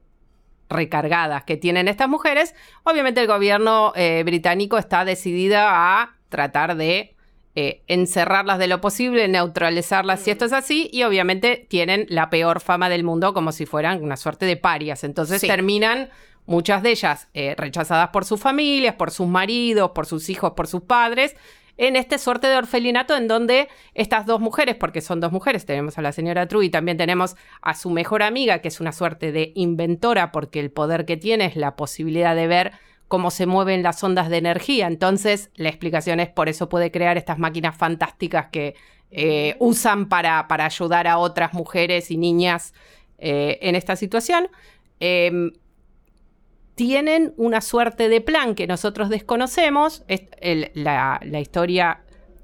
recargadas 0.69 1.43
que 1.43 1.57
tienen 1.57 1.87
estas 1.87 2.09
mujeres, 2.09 2.55
obviamente 2.83 3.21
el 3.21 3.27
gobierno 3.27 3.93
eh, 3.95 4.23
británico 4.25 4.77
está 4.77 5.05
decidida 5.05 6.01
a 6.01 6.15
tratar 6.29 6.75
de 6.75 7.14
eh, 7.55 7.83
encerrarlas 7.87 8.59
de 8.59 8.67
lo 8.67 8.81
posible, 8.81 9.27
neutralizarlas 9.29 10.19
si 10.19 10.31
esto 10.31 10.43
es 10.43 10.51
así, 10.51 10.89
y 10.91 11.03
obviamente 11.03 11.65
tienen 11.69 12.05
la 12.09 12.29
peor 12.29 12.59
fama 12.59 12.89
del 12.89 13.05
mundo 13.05 13.33
como 13.33 13.53
si 13.53 13.65
fueran 13.65 14.03
una 14.03 14.17
suerte 14.17 14.45
de 14.45 14.57
parias. 14.57 15.05
Entonces 15.05 15.41
terminan 15.41 16.09
muchas 16.45 16.83
de 16.83 16.91
ellas 16.91 17.29
eh, 17.33 17.55
rechazadas 17.57 18.09
por 18.09 18.25
sus 18.25 18.39
familias, 18.39 18.95
por 18.95 19.09
sus 19.09 19.27
maridos, 19.27 19.91
por 19.91 20.05
sus 20.05 20.29
hijos, 20.29 20.51
por 20.51 20.67
sus 20.67 20.81
padres, 20.81 21.35
en 21.77 21.95
este 21.95 22.17
suerte 22.17 22.47
de 22.47 22.57
orfelinato 22.57 23.15
en 23.15 23.27
donde 23.27 23.67
estas 23.93 24.25
dos 24.25 24.39
mujeres, 24.39 24.75
porque 24.75 25.01
son 25.01 25.19
dos 25.19 25.31
mujeres, 25.31 25.65
tenemos 25.65 25.97
a 25.97 26.01
la 26.01 26.11
señora 26.11 26.47
True 26.47 26.65
y 26.65 26.69
también 26.69 26.97
tenemos 26.97 27.35
a 27.61 27.73
su 27.73 27.89
mejor 27.89 28.23
amiga, 28.23 28.59
que 28.59 28.69
es 28.69 28.79
una 28.79 28.91
suerte 28.91 29.31
de 29.31 29.51
inventora, 29.55 30.31
porque 30.31 30.59
el 30.59 30.71
poder 30.71 31.05
que 31.05 31.17
tiene 31.17 31.45
es 31.45 31.55
la 31.55 31.75
posibilidad 31.75 32.35
de 32.35 32.47
ver 32.47 32.71
cómo 33.07 33.31
se 33.31 33.45
mueven 33.45 33.83
las 33.83 34.03
ondas 34.03 34.29
de 34.29 34.37
energía. 34.37 34.87
Entonces, 34.87 35.49
la 35.55 35.69
explicación 35.69 36.19
es 36.19 36.29
por 36.29 36.49
eso 36.49 36.69
puede 36.69 36.91
crear 36.91 37.17
estas 37.17 37.37
máquinas 37.37 37.77
fantásticas 37.77 38.47
que 38.47 38.75
eh, 39.11 39.55
usan 39.59 40.09
para, 40.09 40.45
ayudar 40.49 41.07
a 41.07 41.17
otras 41.17 41.53
mujeres 41.53 42.11
y 42.11 42.17
niñas 42.17 42.73
eh, 43.17 43.59
en 43.61 43.75
esta 43.75 43.95
situación. 43.95 44.49
Em, 44.99 45.51
tienen 46.75 47.33
una 47.37 47.61
suerte 47.61 48.09
de 48.09 48.21
plan 48.21 48.55
que 48.55 48.67
nosotros 48.67 49.09
desconocemos. 49.09 50.03
la, 50.73 51.39
historia 51.39 52.01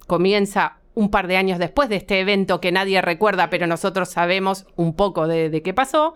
comienza 0.07 0.77
un 0.93 1.09
par 1.09 1.27
de 1.27 1.37
años 1.37 1.59
después 1.59 1.89
de 1.89 1.97
este 1.97 2.19
evento 2.19 2.61
que 2.61 2.71
nadie 2.71 3.01
recuerda, 3.01 3.49
pero 3.49 3.67
nosotros 3.67 4.09
sabemos 4.09 4.65
un 4.75 4.95
poco 4.95 5.27
de, 5.27 5.61
qué 5.61 5.73
pasó, 5.73 6.15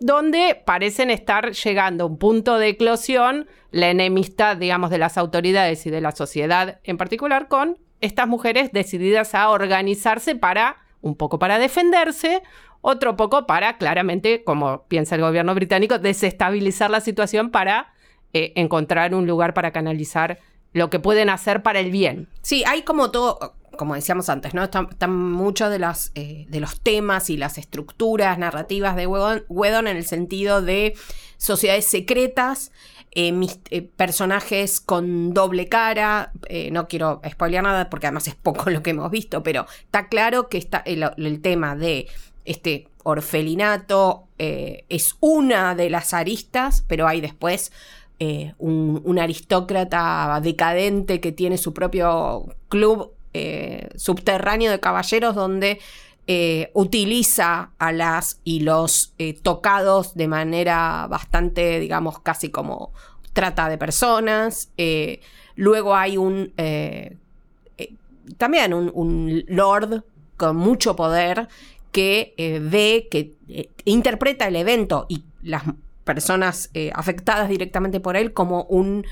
donde 0.00 0.60
parecen 0.64 1.10
estar 1.10 1.52
llegando 1.52 2.04
a 2.04 2.06
un 2.06 2.18
punto 2.18 2.58
de 2.58 2.68
eclosión 2.68 3.46
la 3.70 3.90
enemistad, 3.90 4.56
digamos, 4.56 4.90
de 4.90 4.98
las 4.98 5.18
autoridades 5.18 5.86
y 5.86 5.90
de 5.90 6.00
la 6.00 6.12
sociedad 6.12 6.80
en 6.84 6.96
particular 6.96 7.48
con 7.48 7.78
estas 8.00 8.28
mujeres 8.28 8.72
decididas 8.72 9.34
a 9.34 9.50
organizarse 9.50 10.34
para, 10.34 10.76
un 11.00 11.16
poco 11.16 11.38
para 11.38 11.58
defenderse, 11.58 12.42
otro 12.80 13.16
poco 13.16 13.46
para, 13.46 13.76
claramente, 13.76 14.44
como 14.44 14.84
piensa 14.84 15.16
el 15.16 15.22
gobierno 15.22 15.54
británico, 15.54 15.98
desestabilizar 15.98 16.90
la 16.90 17.00
situación 17.00 17.50
para 17.50 17.92
eh, 18.32 18.52
encontrar 18.54 19.14
un 19.14 19.26
lugar 19.26 19.52
para 19.52 19.72
canalizar 19.72 20.38
lo 20.72 20.90
que 20.90 21.00
pueden 21.00 21.30
hacer 21.30 21.62
para 21.62 21.80
el 21.80 21.90
bien. 21.90 22.28
Sí, 22.42 22.62
hay 22.66 22.82
como 22.82 23.10
todo, 23.10 23.54
como 23.78 23.94
decíamos 23.94 24.28
antes, 24.28 24.52
¿no? 24.52 24.64
Están, 24.64 25.16
muchos 25.32 25.70
de, 25.70 25.82
eh, 26.14 26.46
de 26.50 26.60
los 26.60 26.80
temas 26.80 27.30
y 27.30 27.38
las 27.38 27.56
estructuras 27.56 28.38
narrativas 28.38 28.94
de 28.96 29.06
Wedon, 29.06 29.86
en 29.86 29.96
el 29.96 30.04
sentido 30.04 30.60
de 30.60 30.94
sociedades 31.38 31.86
secretas, 31.86 32.70
eh, 33.12 33.32
personajes 33.96 34.80
con 34.80 35.32
doble 35.32 35.68
cara. 35.70 36.32
no 36.70 36.86
quiero 36.88 37.22
spoilear 37.26 37.64
nada 37.64 37.88
porque 37.88 38.08
además 38.08 38.28
es 38.28 38.34
poco 38.34 38.68
lo 38.68 38.82
que 38.82 38.90
hemos 38.90 39.10
visto, 39.10 39.42
pero 39.42 39.64
está 39.84 40.08
claro 40.08 40.50
que 40.50 40.58
está 40.58 40.82
el 40.84 41.40
tema 41.40 41.74
de 41.74 42.08
este 42.44 42.88
orfelinato 43.08 44.28
eh, 44.38 44.84
es 44.88 45.16
una 45.20 45.74
de 45.74 45.90
las 45.90 46.14
aristas, 46.14 46.84
pero 46.86 47.08
hay 47.08 47.20
después 47.20 47.72
eh, 48.18 48.54
un, 48.58 49.18
aristócrata 49.18 50.40
decadente 50.42 51.20
que 51.20 51.32
tiene 51.32 51.58
su 51.58 51.72
propio 51.72 52.54
club 52.68 53.12
eh, 53.38 53.88
subterráneo 53.96 54.70
de 54.70 54.80
caballeros 54.80 55.34
donde 55.34 55.80
utiliza 56.74 57.70
a 57.78 57.90
las 57.90 58.38
y 58.44 58.60
los 58.60 59.14
tocados 59.40 60.14
de 60.14 60.28
manera 60.28 61.06
bastante, 61.08 61.80
digamos, 61.80 62.18
casi 62.18 62.50
como 62.50 62.92
trata 63.32 63.70
de 63.70 63.78
personas. 63.78 64.68
luego 65.56 65.96
hay 65.96 66.18
un... 66.18 66.52
también 68.36 68.74
un 68.74 69.42
lord 69.48 70.04
con 70.36 70.56
mucho 70.56 70.96
poder 70.96 71.48
que 71.92 72.34
eh, 72.36 72.60
ve, 72.62 73.08
que 73.10 73.34
eh, 73.48 73.70
interpreta 73.84 74.46
el 74.46 74.56
evento 74.56 75.06
y 75.08 75.24
las 75.42 75.64
personas 76.04 76.70
eh, 76.74 76.90
afectadas 76.94 77.48
directamente 77.48 78.00
por 78.00 78.16
él 78.16 78.32
como 78.32 78.62
un 78.64 79.04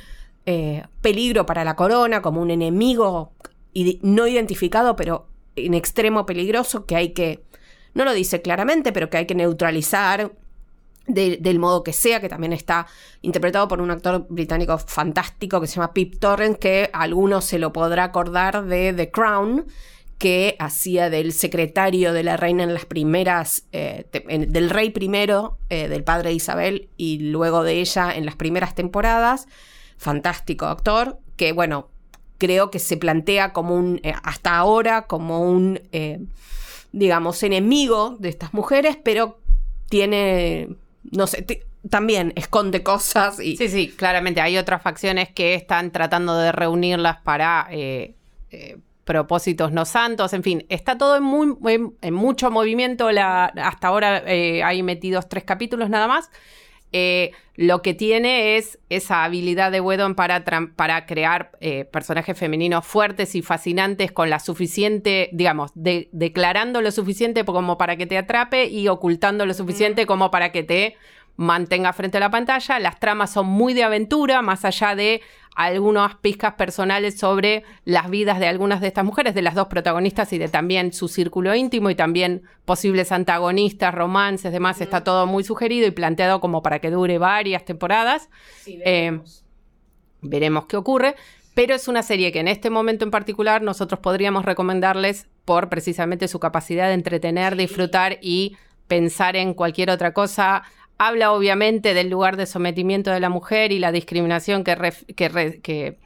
peligro 1.02 1.44
para 1.44 1.64
la 1.64 1.74
corona, 1.74 2.22
como 2.22 2.40
un 2.40 2.52
enemigo 2.52 3.32
no 4.02 4.26
identificado, 4.26 4.96
pero 4.96 5.28
en 5.56 5.74
extremo 5.74 6.26
peligroso, 6.26 6.86
que 6.86 6.96
hay 6.96 7.08
que, 7.10 7.44
no 7.94 8.04
lo 8.04 8.12
dice 8.12 8.42
claramente, 8.42 8.92
pero 8.92 9.10
que 9.10 9.18
hay 9.18 9.26
que 9.26 9.34
neutralizar 9.34 10.32
del 11.06 11.58
modo 11.60 11.84
que 11.84 11.92
sea, 11.92 12.20
que 12.20 12.28
también 12.28 12.52
está 12.52 12.86
interpretado 13.22 13.68
por 13.68 13.80
un 13.80 13.92
actor 13.92 14.26
británico 14.28 14.76
fantástico 14.78 15.60
que 15.60 15.68
se 15.68 15.76
llama 15.76 15.92
Pip 15.92 16.18
Torrent, 16.18 16.58
que 16.58 16.90
a 16.92 17.02
algunos 17.02 17.44
se 17.44 17.58
lo 17.58 17.72
podrá 17.72 18.04
acordar 18.04 18.64
de 18.64 18.92
The 18.92 19.10
Crown, 19.10 19.66
que 20.18 20.56
hacía 20.58 21.10
del 21.10 21.32
secretario 21.32 22.12
de 22.12 22.22
la 22.22 22.36
reina 22.36 22.64
en 22.64 22.72
las 22.74 22.86
primeras, 22.86 23.66
eh, 23.72 24.06
del 24.48 24.70
rey 24.70 24.90
primero, 24.90 25.58
eh, 25.68 25.88
del 25.88 26.04
padre 26.04 26.30
de 26.30 26.36
Isabel, 26.36 26.88
y 26.96 27.18
luego 27.18 27.62
de 27.62 27.80
ella 27.80 28.12
en 28.14 28.24
las 28.24 28.34
primeras 28.34 28.74
temporadas. 28.74 29.46
Fantástico 29.98 30.66
actor, 30.66 31.20
que 31.36 31.52
bueno, 31.52 31.90
creo 32.38 32.70
que 32.70 32.78
se 32.78 32.96
plantea 32.96 33.52
como 33.52 33.74
un, 33.74 34.00
eh, 34.02 34.12
hasta 34.22 34.56
ahora, 34.56 35.02
como 35.02 35.40
un, 35.42 35.80
digamos, 36.92 37.42
enemigo 37.42 38.16
de 38.18 38.28
estas 38.28 38.54
mujeres, 38.54 38.96
pero 39.02 39.38
tiene, 39.88 40.68
no 41.10 41.26
sé, 41.26 41.64
también 41.88 42.32
esconde 42.36 42.82
cosas 42.82 43.40
y... 43.40 43.56
Sí, 43.56 43.68
sí, 43.68 43.88
claramente 43.88 44.40
hay 44.40 44.58
otras 44.58 44.82
facciones 44.82 45.28
que 45.30 45.54
están 45.54 45.90
tratando 45.92 46.36
de 46.36 46.52
reunirlas 46.52 47.18
para 47.18 47.68
propósitos 49.06 49.70
no 49.70 49.84
santos, 49.84 50.32
en 50.32 50.42
fin, 50.42 50.66
está 50.68 50.98
todo 50.98 51.16
en, 51.16 51.22
muy, 51.22 51.56
en, 52.02 52.12
mucho 52.12 52.50
movimiento. 52.50 53.12
La, 53.12 53.44
hasta 53.44 53.86
ahora 53.86 54.18
eh, 54.26 54.64
hay 54.64 54.82
metidos 54.82 55.28
tres 55.28 55.44
capítulos 55.44 55.88
nada 55.88 56.08
más. 56.08 56.28
Eh, 56.92 57.32
lo 57.56 57.82
que 57.82 57.94
tiene 57.94 58.56
es 58.56 58.78
esa 58.90 59.24
habilidad 59.24 59.72
de 59.72 59.80
Wedon 59.80 60.14
para, 60.14 60.44
para 60.76 61.06
crear 61.06 61.52
eh, 61.60 61.84
personajes 61.86 62.38
femeninos 62.38 62.86
fuertes 62.86 63.34
y 63.34 63.42
fascinantes 63.42 64.12
con 64.12 64.28
la 64.28 64.38
suficiente, 64.40 65.30
digamos, 65.32 65.72
declarando 65.74 66.82
lo 66.82 66.90
suficiente 66.90 67.44
como 67.44 67.78
para 67.78 67.96
que 67.96 68.06
te 68.06 68.18
atrape 68.18 68.66
y 68.66 68.88
ocultando 68.88 69.46
lo 69.46 69.54
suficiente 69.54 70.06
como 70.06 70.30
para 70.30 70.52
que 70.52 70.62
te 70.62 70.96
mantenga 71.36 71.92
frente 71.92 72.16
a 72.16 72.20
la 72.20 72.30
pantalla. 72.30 72.78
Las 72.78 72.98
tramas 72.98 73.30
son 73.30 73.46
muy 73.46 73.74
de 73.74 73.84
aventura, 73.84 74.42
más 74.42 74.64
allá 74.64 74.94
de 74.94 75.22
algunas 75.54 76.16
pizcas 76.16 76.54
personales 76.54 77.18
sobre 77.18 77.64
las 77.84 78.10
vidas 78.10 78.38
de 78.38 78.46
algunas 78.46 78.80
de 78.80 78.88
estas 78.88 79.04
mujeres, 79.04 79.34
de 79.34 79.42
las 79.42 79.54
dos 79.54 79.68
protagonistas 79.68 80.32
y 80.32 80.38
de 80.38 80.48
también 80.48 80.92
su 80.92 81.08
círculo 81.08 81.54
íntimo 81.54 81.88
y 81.88 81.94
también 81.94 82.42
posibles 82.64 83.10
antagonistas, 83.10 83.94
romances, 83.94 84.52
demás. 84.52 84.80
Está 84.80 85.02
todo 85.02 85.26
muy 85.26 85.44
sugerido 85.44 85.86
y 85.86 85.92
planteado 85.92 86.40
como 86.40 86.62
para 86.62 86.78
que 86.78 86.90
dure 86.90 87.18
varias 87.18 87.64
temporadas. 87.64 88.28
veremos. 88.66 88.84
Eh, 88.86 89.20
veremos 90.20 90.66
qué 90.66 90.76
ocurre. 90.76 91.14
Pero 91.54 91.74
es 91.74 91.88
una 91.88 92.02
serie 92.02 92.32
que 92.32 92.40
en 92.40 92.48
este 92.48 92.68
momento 92.68 93.06
en 93.06 93.10
particular 93.10 93.62
nosotros 93.62 93.98
podríamos 94.00 94.44
recomendarles 94.44 95.26
por 95.46 95.70
precisamente 95.70 96.28
su 96.28 96.38
capacidad 96.38 96.88
de 96.88 96.92
entretener, 96.92 97.56
disfrutar 97.56 98.18
y 98.20 98.58
pensar 98.88 99.36
en 99.36 99.54
cualquier 99.54 99.88
otra 99.88 100.12
cosa 100.12 100.64
Habla 100.98 101.32
obviamente 101.32 101.94
del 101.94 102.08
lugar 102.08 102.36
de 102.36 102.46
sometimiento 102.46 103.10
de 103.10 103.20
la 103.20 103.28
mujer 103.28 103.72
y 103.72 103.78
la 103.78 103.92
discriminación 103.92 104.64
que, 104.64 105.96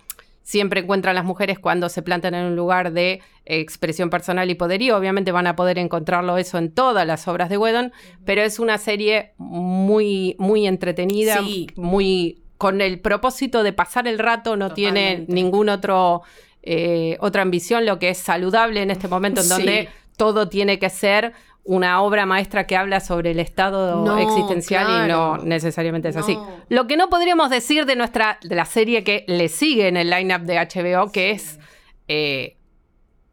siempre 0.43 0.81
encuentran 0.81 1.15
las 1.15 1.25
mujeres 1.25 1.61
cuando 1.61 1.89
se 1.89 2.03
plantan 2.03 2.35
en 2.35 2.47
un 2.47 2.57
lugar 2.57 2.93
de 2.93 3.23
expresión 3.45 4.11
personal 4.11 4.51
y 4.51 4.57
poderío. 4.57 4.97
Obviamente 4.97 5.31
van 5.31 5.47
a 5.47 5.55
poder 5.55 5.79
encontrarlo 5.79 6.37
eso 6.39 6.59
en 6.59 6.73
todas 6.73 7.07
las 7.07 7.29
obras 7.29 7.49
de 7.51 7.57
Wedon, 7.57 7.93
pero 8.25 8.43
es 8.43 8.59
una 8.59 8.79
serie 8.79 9.33
muy, 9.39 10.35
muy 10.39 10.67
entretenida, 10.67 11.41
muy 11.77 12.43
con 12.59 12.81
el 12.81 12.99
propósito 13.01 13.63
de 13.63 13.73
pasar 13.73 14.09
el 14.09 14.19
rato, 14.19 14.57
no 14.57 14.75
tiene 14.75 15.25
ningún 15.29 15.69
otro 15.69 16.23
eh, 16.63 17.17
otra 17.21 17.43
ambición, 17.43 17.87
lo 17.87 17.99
que 17.99 18.11
es 18.11 18.19
saludable 18.19 18.83
en 18.83 18.91
este 18.91 19.09
momento 19.09 19.41
en 19.41 19.49
donde 19.49 19.89
todo 20.17 20.51
tiene 20.51 20.79
que 20.79 20.91
ser 20.91 21.33
una 21.71 22.03
obra 22.03 22.27
maestra 22.27 22.67
que 22.67 22.77
habla 22.77 22.99
sobre 22.99 23.31
el 23.31 23.39
estado 23.39 24.19
existencial 24.19 25.05
y 25.05 25.09
no 25.09 25.37
necesariamente 25.37 26.09
es 26.09 26.17
así. 26.17 26.37
Lo 26.69 26.89
que 26.89 26.97
no 26.97 27.09
podríamos 27.09 27.49
decir 27.49 27.87
de 27.87 27.95
nuestra 27.95 28.41
de 28.43 28.57
la 28.57 28.65
serie 28.65 29.05
que 29.05 29.25
le 29.29 29.49
sigue 29.49 29.87
en 29.87 29.97
el 29.97 30.11
lineup 30.11 30.43
de 30.43 30.57
HBO, 30.57 31.13
que 31.13 31.31
es 31.31 31.61
eh, 32.09 32.57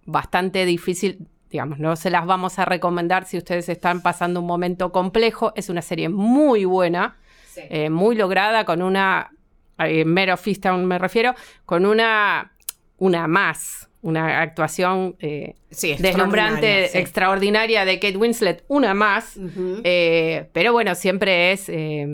bastante 0.05 0.67
difícil, 0.67 1.27
digamos, 1.49 1.79
no 1.79 1.95
se 1.95 2.11
las 2.11 2.27
vamos 2.27 2.59
a 2.59 2.65
recomendar 2.65 3.25
si 3.25 3.39
ustedes 3.39 3.69
están 3.69 4.03
pasando 4.03 4.41
un 4.41 4.45
momento 4.45 4.91
complejo. 4.91 5.51
Es 5.55 5.69
una 5.69 5.81
serie 5.81 6.07
muy 6.07 6.63
buena, 6.63 7.17
eh, 7.55 7.89
muy 7.89 8.15
lograda, 8.15 8.65
con 8.65 8.83
una 8.83 9.31
eh, 9.79 10.05
Mero 10.05 10.35
me 10.77 10.99
refiero, 10.99 11.33
con 11.65 11.87
una 11.87 12.51
una 12.99 13.27
más 13.27 13.86
una 14.07 14.41
actuación 14.41 15.17
eh, 15.19 15.55
deslumbrante, 15.99 16.97
extraordinaria 16.97 17.83
de 17.83 17.99
Kate 17.99 18.15
Winslet, 18.15 18.63
una 18.69 18.93
más. 18.93 19.37
Eh, 19.83 20.47
pero 20.53 20.71
bueno, 20.71 20.95
siempre 20.95 21.51
es 21.51 21.67
eh, 21.67 22.07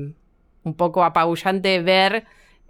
un 0.64 0.74
poco 0.74 1.04
apabullante 1.04 1.84
ver 1.84 2.26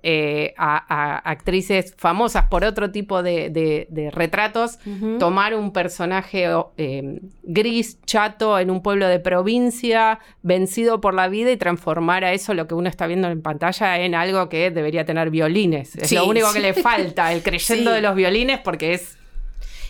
eh, 0.06 0.54
a, 0.58 1.18
actrices 1.30 1.96
famosas 1.98 2.48
por 2.50 2.66
otro 2.66 2.92
tipo 2.92 3.24
de, 3.24 4.12
retratos, 4.14 4.78
tomar 5.18 5.56
un 5.56 5.72
personaje 5.72 6.50
eh, 6.78 7.22
gris, 7.44 8.00
chato, 8.06 8.60
en 8.60 8.70
un 8.70 8.84
pueblo 8.84 9.08
de 9.08 9.20
provincia, 9.20 10.20
vencido 10.42 11.00
por 11.00 11.14
la 11.14 11.30
vida 11.30 11.52
y 11.52 11.58
transformar 11.58 12.26
a 12.26 12.34
eso, 12.34 12.54
lo 12.54 12.68
que 12.68 12.76
uno 12.76 12.90
está 12.90 13.08
viendo 13.08 13.30
en 13.30 13.42
pantalla, 13.42 13.98
en 14.00 14.14
algo 14.14 14.50
que 14.50 14.72
debería 14.72 15.06
tener 15.06 15.30
violines. 15.30 15.96
Es 15.96 16.12
lo 16.12 16.28
único 16.28 16.52
que 16.52 16.60
le 16.60 16.74
falta, 16.74 17.32
el 17.32 17.42
creyendo 17.42 17.92
de 17.92 18.02
los 18.02 18.14
violines, 18.14 18.60
porque 18.60 18.94
es... 18.96 19.18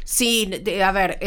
Sí, 0.06 0.52
a 0.84 0.92
ver, 0.92 1.18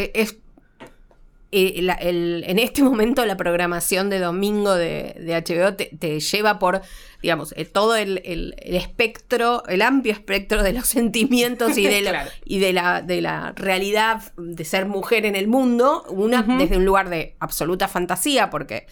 e, 1.51 1.79
es 1.79 1.97
en 1.99 2.59
este 2.59 2.83
momento 2.83 3.25
la 3.25 3.37
programación 3.37 4.09
de 4.09 4.19
domingo 4.19 4.73
de, 4.75 5.15
HBO 5.17 5.75
te, 5.75 6.19
lleva 6.19 6.59
por, 6.59 6.81
digamos, 7.21 7.53
eh, 7.57 7.65
todo 7.65 7.95
el, 7.95 8.21
espectro, 8.57 9.63
el 9.67 9.81
amplio 9.81 10.13
espectro 10.13 10.63
de 10.63 10.73
los 10.73 10.87
sentimientos 10.87 11.77
y 11.77 11.87
de, 11.87 12.01
la, 12.01 12.27
y 12.45 12.59
de, 12.59 12.73
la, 12.73 13.01
de 13.01 13.21
la 13.21 13.53
realidad 13.55 14.33
de 14.37 14.65
ser 14.65 14.85
mujer 14.85 15.25
en 15.25 15.35
el 15.35 15.47
mundo, 15.47 16.03
una 16.09 16.43
desde 16.43 16.77
un 16.77 16.85
lugar 16.85 17.09
de 17.09 17.35
absoluta 17.39 17.87
fantasía, 17.87 18.49
porque 18.49 18.87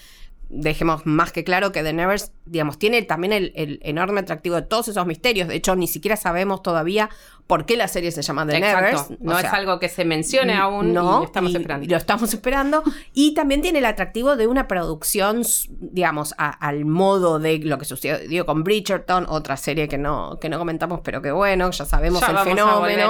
dejemos 0.50 1.06
más 1.06 1.32
que 1.32 1.44
claro 1.44 1.72
que 1.72 1.84
The 1.84 1.94
Nevers, 1.94 2.32
digamos, 2.46 2.78
tiene 2.78 3.02
también 3.02 3.34
el, 3.34 3.80
enorme 3.84 4.22
atractivo 4.22 4.56
de 4.56 4.62
todos 4.62 4.88
esos 4.88 5.06
misterios. 5.06 5.48
De 5.48 5.56
hecho, 5.56 5.76
ni 5.76 5.88
siquiera 5.88 6.16
sabemos 6.16 6.62
todavía 6.62 7.10
por 7.48 7.66
qué 7.66 7.78
la 7.78 7.88
serie 7.88 8.12
se 8.12 8.24
llama 8.24 8.46
The 8.48 8.60
Nevers. 8.60 9.08
No 9.20 9.38
es 9.38 9.46
algo 9.46 9.80
que 9.80 9.88
se 9.88 10.04
mencione 10.04 10.56
aún 10.56 10.94
no, 10.94 11.02
y 11.02 11.20
lo 11.20 11.24
estamos 11.26 11.54
esperando. 11.54 11.88
Lo 11.88 11.98
estamos 11.98 12.34
esperando. 12.34 12.84
y 13.14 13.34
también 13.34 13.62
tiene 13.62 13.80
el 13.80 13.86
atractivo 13.86 14.36
de 14.36 14.48
una 14.48 14.68
producción, 14.68 15.44
digamos, 15.80 16.34
al 16.38 16.86
modo 16.86 17.40
de 17.40 17.60
lo 17.60 17.78
que 17.78 17.86
sucedió 17.86 18.46
con 18.46 18.64
Bridgerton, 18.64 19.26
otra 19.30 19.58
serie 19.58 19.88
que 19.88 19.98
no, 19.98 20.40
que 20.40 20.50
no 20.50 20.58
comentamos, 20.58 21.02
pero 21.04 21.22
que 21.22 21.32
bueno, 21.32 21.70
ya 21.70 21.86
sabemos 21.86 22.24
el 22.28 22.38
fenómeno. 22.40 23.10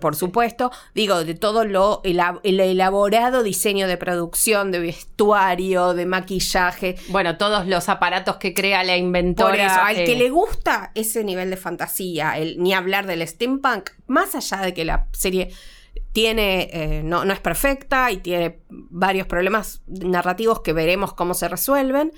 por 0.00 0.16
supuesto. 0.16 0.70
Digo, 0.94 1.24
de 1.24 1.34
todo 1.34 1.64
lo 1.64 2.00
el, 2.04 2.20
el 2.42 2.60
elaborado 2.60 3.42
diseño 3.42 3.86
de 3.86 3.98
producción, 3.98 4.70
de 4.70 4.78
vestuario, 4.78 5.92
de 5.92 6.06
maquillaje. 6.06 6.96
Bueno, 7.08 7.36
todos 7.36 7.66
los 7.66 7.90
aparatos 7.90 8.36
que 8.36 8.54
crea 8.54 8.82
la 8.82 8.96
inventora. 8.96 9.50
Por 9.50 9.60
eso, 9.60 9.80
al 9.80 9.96
que 10.06 10.16
le 10.16 10.30
gusta 10.30 10.90
ese 10.94 11.22
nivel 11.22 11.50
de 11.50 11.58
fantasía, 11.58 12.38
el, 12.38 12.62
ni 12.62 12.72
hablar 12.72 13.06
del 13.06 13.26
steam 13.26 13.57
Punk, 13.60 13.90
más 14.06 14.34
allá 14.34 14.58
de 14.58 14.74
que 14.74 14.84
la 14.84 15.06
serie 15.12 15.50
tiene, 16.12 16.70
eh, 16.72 17.02
no, 17.02 17.24
no, 17.24 17.32
es 17.32 17.40
perfecta 17.40 18.10
y 18.10 18.18
tiene 18.18 18.60
varios 18.68 19.26
problemas 19.26 19.82
narrativos 19.86 20.60
que 20.60 20.72
veremos 20.72 21.12
cómo 21.14 21.34
se 21.34 21.48
resuelven, 21.48 22.12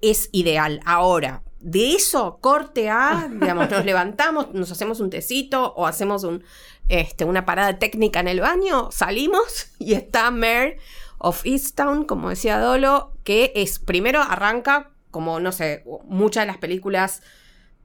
es 0.00 0.28
ideal. 0.32 0.80
Ahora, 0.84 1.42
de 1.60 1.92
eso, 1.92 2.38
corte 2.40 2.88
a, 2.88 3.28
digamos, 3.30 3.70
nos 3.70 3.84
levantamos, 3.84 4.52
nos 4.54 4.70
hacemos 4.70 5.00
un 5.00 5.10
tecito 5.10 5.72
o 5.74 5.86
hacemos 5.86 6.24
un, 6.24 6.44
este, 6.88 7.24
una 7.24 7.44
parada 7.44 7.78
técnica 7.78 8.20
en 8.20 8.28
el 8.28 8.40
baño, 8.40 8.90
salimos 8.90 9.68
y 9.78 9.94
está 9.94 10.30
Mare 10.30 10.78
of 11.18 11.44
Easttown, 11.44 12.04
como 12.04 12.30
decía 12.30 12.58
Dolo, 12.58 13.12
que 13.24 13.52
es, 13.56 13.78
primero 13.78 14.22
arranca 14.22 14.90
como, 15.10 15.40
no 15.40 15.52
sé, 15.52 15.84
muchas 16.04 16.42
de 16.42 16.46
las 16.46 16.58
películas 16.58 17.22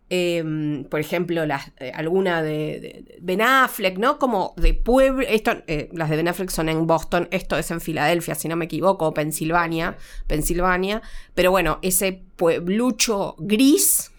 Em, 0.09 0.83
por 0.85 0.99
ejemplo, 0.99 1.45
las, 1.45 1.71
eh, 1.79 1.91
alguna 1.95 2.43
de, 2.43 3.17
Ben 3.21 3.41
Affleck, 3.41 3.97
¿no? 3.97 4.19
Como 4.19 4.53
de 4.57 4.73
pueblo, 4.73 5.25
esto, 5.27 5.63
eh, 5.67 5.89
las 5.91 6.09
de 6.09 6.17
Ben 6.17 6.27
Affleck 6.27 6.49
son 6.49 6.69
en 6.69 6.85
Boston, 6.85 7.27
esto 7.31 7.57
es 7.57 7.71
en 7.71 7.81
Filadelfia, 7.81 8.35
si 8.35 8.47
no 8.47 8.55
me 8.55 8.65
equivoco, 8.65 9.13
Pensilvania, 9.13 9.97
Pensilvania, 10.27 11.01
pero 11.33 11.51
bueno, 11.51 11.79
ese 11.81 12.21
pueblucho 12.35 13.35
gris, 13.39 14.12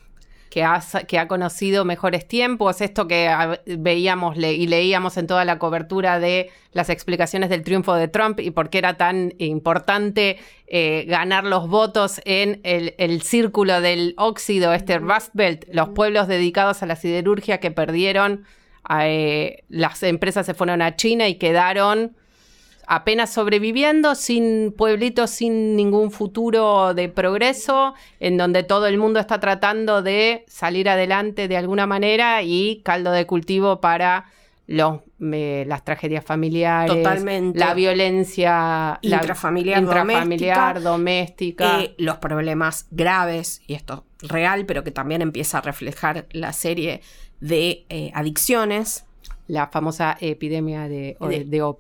que 0.55 0.63
ha, 0.63 0.81
que 1.09 1.19
ha 1.19 1.27
conocido 1.27 1.85
mejores 1.85 2.29
tiempos, 2.29 2.81
esto 2.81 3.09
que 3.09 3.29
veíamos 3.67 4.37
y 4.37 4.69
leíamos 4.69 5.17
en 5.17 5.27
toda 5.27 5.45
la 5.45 5.59
cobertura 5.59 6.21
de 6.21 6.49
las 6.71 6.91
explicaciones 6.91 7.51
del 7.51 7.65
triunfo 7.65 7.93
de 7.95 8.07
Trump 8.07 8.39
y 8.39 8.53
por 8.53 8.71
qué 8.71 8.79
era 8.79 8.97
tan 8.97 9.35
importante 9.39 10.39
eh, 10.69 11.07
ganar 11.09 11.43
los 11.43 11.69
votos 11.69 12.21
en 12.25 12.61
el, 12.63 13.23
círculo 13.23 13.81
del 13.81 14.15
óxido, 14.17 14.73
este 14.73 15.01
Rust 15.01 15.31
Belt, 15.33 15.65
los 15.73 15.89
pueblos 15.89 16.29
dedicados 16.29 16.85
a 16.85 16.87
la 16.87 16.95
siderurgia 16.95 17.59
que 17.59 17.73
perdieron, 17.73 18.45
eh, 19.01 19.65
las 19.69 20.05
empresas 20.05 20.47
se 20.47 20.55
fueron 20.55 20.83
a 20.83 20.95
China 20.95 21.27
y 21.27 21.35
quedaron 21.35 22.17
apenas 22.87 23.33
sobreviviendo, 23.33 24.15
sin 24.15 24.73
pueblitos, 24.77 25.31
sin 25.31 25.77
ningún 25.77 26.11
futuro 26.11 26.95
de 26.95 27.09
progreso, 27.09 27.95
en 28.21 28.37
donde 28.37 28.63
todo 28.63 28.87
el 28.87 28.99
mundo 28.99 29.21
está 29.21 29.41
tratando 29.41 30.03
de 30.03 30.45
salir 30.47 30.89
adelante 30.89 31.49
de 31.49 31.57
alguna 31.57 31.87
manera 31.87 32.43
y 32.43 32.83
caldo 32.85 33.13
de 33.13 33.27
cultivo 33.27 33.81
para 33.81 34.27
los, 34.67 35.01
las 35.19 35.85
tragedias 35.85 36.25
familiares, 36.25 36.93
la 37.55 37.75
violencia 37.75 38.99
intrafamiliar, 39.03 40.83
doméstica, 40.83 41.83
eh, 41.83 41.95
los 41.99 42.17
problemas 42.17 42.87
graves, 42.91 43.63
y 43.67 43.75
esto 43.75 44.05
real, 44.21 44.65
pero 44.67 44.83
que 44.85 44.91
también 44.91 45.23
empieza 45.23 45.59
a 45.59 45.61
reflejar 45.61 46.27
la 46.31 46.53
serie 46.53 47.03
de 47.41 47.85
eh, 47.89 48.11
adicciones 48.15 49.05
la 49.47 49.67
famosa 49.69 50.17
epidemia 50.21 50.89
de, 50.89 51.17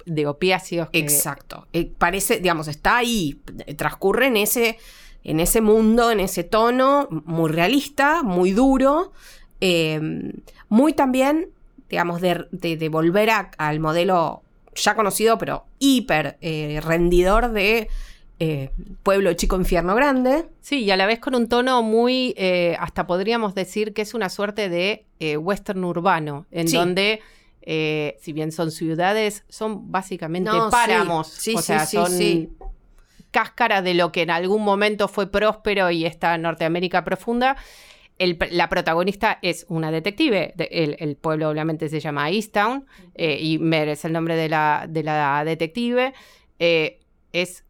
de, 0.05 0.27
opiáceos. 0.27 0.88
Exacto. 0.92 1.66
Eh, 1.72 1.90
parece, 1.96 2.38
digamos, 2.38 2.68
está 2.68 2.98
ahí, 2.98 3.40
transcurre 3.77 4.27
en 4.27 4.37
ese, 4.37 4.79
en 5.22 5.40
ese 5.40 5.61
mundo, 5.61 6.11
en 6.11 6.20
ese 6.20 6.44
tono, 6.44 7.09
muy 7.11 7.50
realista, 7.50 8.22
muy 8.22 8.53
duro, 8.53 9.12
em, 9.61 10.33
muy 10.68 10.92
también, 10.92 11.48
digamos, 11.88 12.20
de, 12.20 12.88
volver 12.90 13.31
al 13.57 13.81
modelo 13.81 14.42
ya 14.74 14.94
conocido, 14.94 15.38
pero 15.38 15.64
hiper 15.79 16.37
eh, 16.40 16.81
rendidor 16.85 17.53
de 17.53 17.88
eh, 18.40 18.70
pueblo 19.03 19.33
chico, 19.35 19.57
infierno 19.57 19.94
grande. 19.94 20.48
Sí, 20.61 20.81
y 20.81 20.90
a 20.90 20.98
la 20.98 21.07
vez 21.07 21.18
con 21.18 21.35
un 21.35 21.48
tono 21.48 21.83
muy, 21.83 22.35
hasta 22.79 23.07
podríamos 23.07 23.55
decir 23.55 23.94
que 23.94 24.03
es 24.03 24.12
una 24.12 24.29
suerte 24.29 24.68
de 24.68 25.07
western 25.38 25.83
urbano, 25.85 26.44
en 26.50 26.70
donde 26.70 27.22
eh, 27.66 28.16
si 28.20 28.33
bien 28.33 28.53
son 28.53 28.70
ciudades, 28.70 29.44
son 29.48 29.90
básicamente 29.90 30.50
páramos. 30.70 31.48
o 31.48 31.62
sea, 31.62 31.87
son 31.87 32.12
cáscaras 33.31 33.83
de 33.83 33.94
lo 33.94 34.12
que 34.12 34.22
en 34.22 34.31
algún 34.31 34.62
momento 34.62 35.09
fue 35.09 35.31
próspero 35.31 35.90
y 35.90 36.05
esta 36.05 36.37
Norteamérica 36.38 37.05
profunda. 37.05 37.57
la 38.18 38.68
protagonista 38.68 39.38
es 39.42 39.66
una 39.68 39.90
detective. 39.90 40.55
el, 40.59 41.16
pueblo 41.16 41.48
obviamente 41.48 41.88
se 41.88 42.00
llama 42.00 42.31
Easttown 42.31 42.87
eh, 43.14 43.38
y 43.40 43.59
merece 43.59 44.07
el 44.07 44.12
nombre 44.12 44.37
de 44.37 44.48
la, 44.48 44.87
de 44.88 45.03
la 45.03 45.42
detective. 45.44 46.12
Eh, 46.59 47.00
es, 47.33 47.64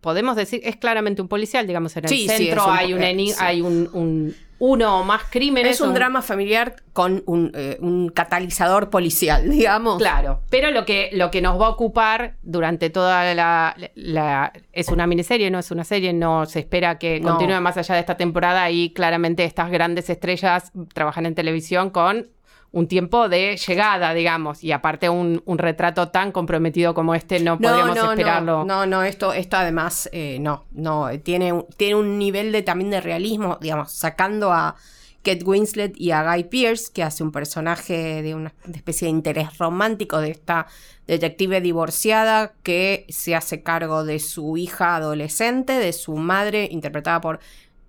podemos 0.00 0.36
decir, 0.36 0.60
es 0.64 0.76
claramente 0.76 1.22
un 1.22 1.28
policial, 1.28 1.66
digamos, 1.66 1.96
en 1.96 2.04
el 2.04 2.10
centro 2.10 2.70
hay, 2.70 2.92
un, 2.92 3.02
hay 3.38 3.60
un 3.60 4.34
uno 4.60 5.00
o 5.00 5.04
más 5.04 5.22
crímenes. 5.30 5.72
Es 5.72 5.80
un, 5.80 5.94
drama 5.94 6.22
familiar 6.22 6.76
con 6.92 7.24
eh, 7.54 7.78
un, 7.80 8.10
catalizador 8.10 8.90
policial, 8.90 9.50
digamos. 9.50 9.98
Claro, 9.98 10.42
pero 10.50 10.70
lo 10.70 10.84
que, 10.84 11.10
lo 11.12 11.30
que 11.30 11.40
nos 11.42 11.60
va 11.60 11.66
a 11.66 11.70
ocupar 11.70 12.36
durante 12.42 12.90
toda 12.90 13.34
la, 13.34 14.52
Es 14.72 14.88
una 14.88 15.06
miniserie, 15.06 15.50
no 15.50 15.58
es 15.58 15.70
una 15.70 15.84
serie, 15.84 16.12
no 16.12 16.46
se 16.46 16.60
espera 16.60 16.98
que 16.98 17.20
continúe 17.20 17.60
más 17.60 17.76
allá 17.76 17.94
de 17.94 18.00
esta 18.00 18.16
temporada 18.16 18.70
y 18.70 18.90
claramente 18.90 19.44
estas 19.44 19.70
grandes 19.70 20.10
estrellas 20.10 20.70
trabajan 20.92 21.26
en 21.26 21.34
televisión 21.34 21.90
con 21.90 22.28
un 22.72 22.86
tiempo 22.86 23.28
de 23.28 23.56
llegada, 23.56 24.14
digamos, 24.14 24.62
y 24.62 24.72
aparte 24.72 25.08
un, 25.08 25.42
retrato 25.46 26.08
tan 26.08 26.30
comprometido 26.30 26.94
como 26.94 27.14
este 27.14 27.40
no, 27.40 27.58
podemos 27.58 27.96
esperarlo. 27.96 28.64
No, 28.64 28.86
no, 28.86 29.02
esto, 29.02 29.32
esto 29.32 29.56
además, 29.56 30.08
eh, 30.12 30.38
no, 30.40 30.64
no, 30.72 31.08
tiene, 31.22 31.64
tiene 31.76 31.96
un 31.96 32.18
nivel 32.18 32.52
de 32.52 32.62
también 32.62 32.90
de 32.90 33.00
realismo, 33.00 33.58
digamos, 33.60 33.90
sacando 33.92 34.52
a 34.52 34.76
Kate 35.22 35.44
Winslet 35.44 36.00
y 36.00 36.12
a 36.12 36.22
Guy 36.22 36.44
Pearce, 36.44 36.90
que 36.92 37.02
hace 37.02 37.22
un 37.22 37.32
personaje 37.32 38.22
de 38.22 38.34
una 38.34 38.54
especie 38.72 39.06
de 39.06 39.10
interés 39.10 39.58
romántico 39.58 40.18
de 40.18 40.30
esta 40.30 40.66
detective 41.06 41.60
divorciada 41.60 42.54
que 42.62 43.04
se 43.08 43.34
hace 43.34 43.62
cargo 43.62 44.04
de 44.04 44.18
su 44.18 44.56
hija 44.56 44.96
adolescente, 44.96 45.72
de 45.72 45.92
su 45.92 46.16
madre, 46.16 46.68
interpretada 46.70 47.20
por 47.20 47.40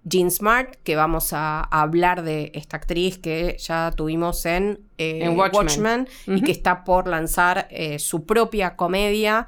Jean 0.03 0.31
Smart, 0.31 0.75
que 0.83 0.95
vamos 0.95 1.31
a, 1.33 1.61
hablar 1.61 2.23
de 2.23 2.51
esta 2.55 2.77
actriz 2.77 3.19
que 3.19 3.57
ya 3.59 3.91
tuvimos 3.95 4.45
en, 4.45 4.79
eh, 4.97 5.29
Watchmen, 5.29 6.07
y 6.25 6.41
que 6.41 6.51
está 6.51 6.83
por 6.83 7.07
lanzar 7.07 7.67
eh, 7.69 7.99
su 7.99 8.25
propia 8.25 8.75
comedia 8.75 9.47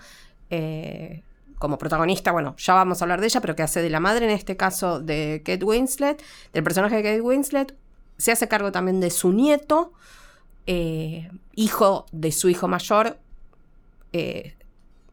eh, 0.50 1.24
como 1.58 1.78
protagonista. 1.78 2.32
Bueno, 2.32 2.56
ya 2.58 2.76
vamos 2.76 3.02
a 3.02 3.06
hablar 3.06 3.20
de 3.20 3.28
ella, 3.28 3.42
pero 3.42 3.56
que 3.56 3.64
hace 3.64 3.82
de 3.82 3.90
la 3.90 4.00
madre, 4.00 4.26
en 4.26 4.32
este 4.32 4.56
caso 4.56 5.00
de 5.00 5.42
Kate 5.44 5.66
Winslet, 5.66 6.22
del 6.54 6.64
personaje 6.64 6.98
de 6.98 7.04
Kate 7.04 7.22
Winslet. 7.22 7.76
Se 8.18 8.32
hace 8.32 8.48
cargo 8.48 8.72
también 8.72 9.00
de 9.00 9.10
su 9.10 9.32
nieto, 9.34 9.94
hijo 11.56 12.06
de 12.12 12.32
su 12.32 12.50
hijo 12.50 12.68
mayor. 12.68 13.18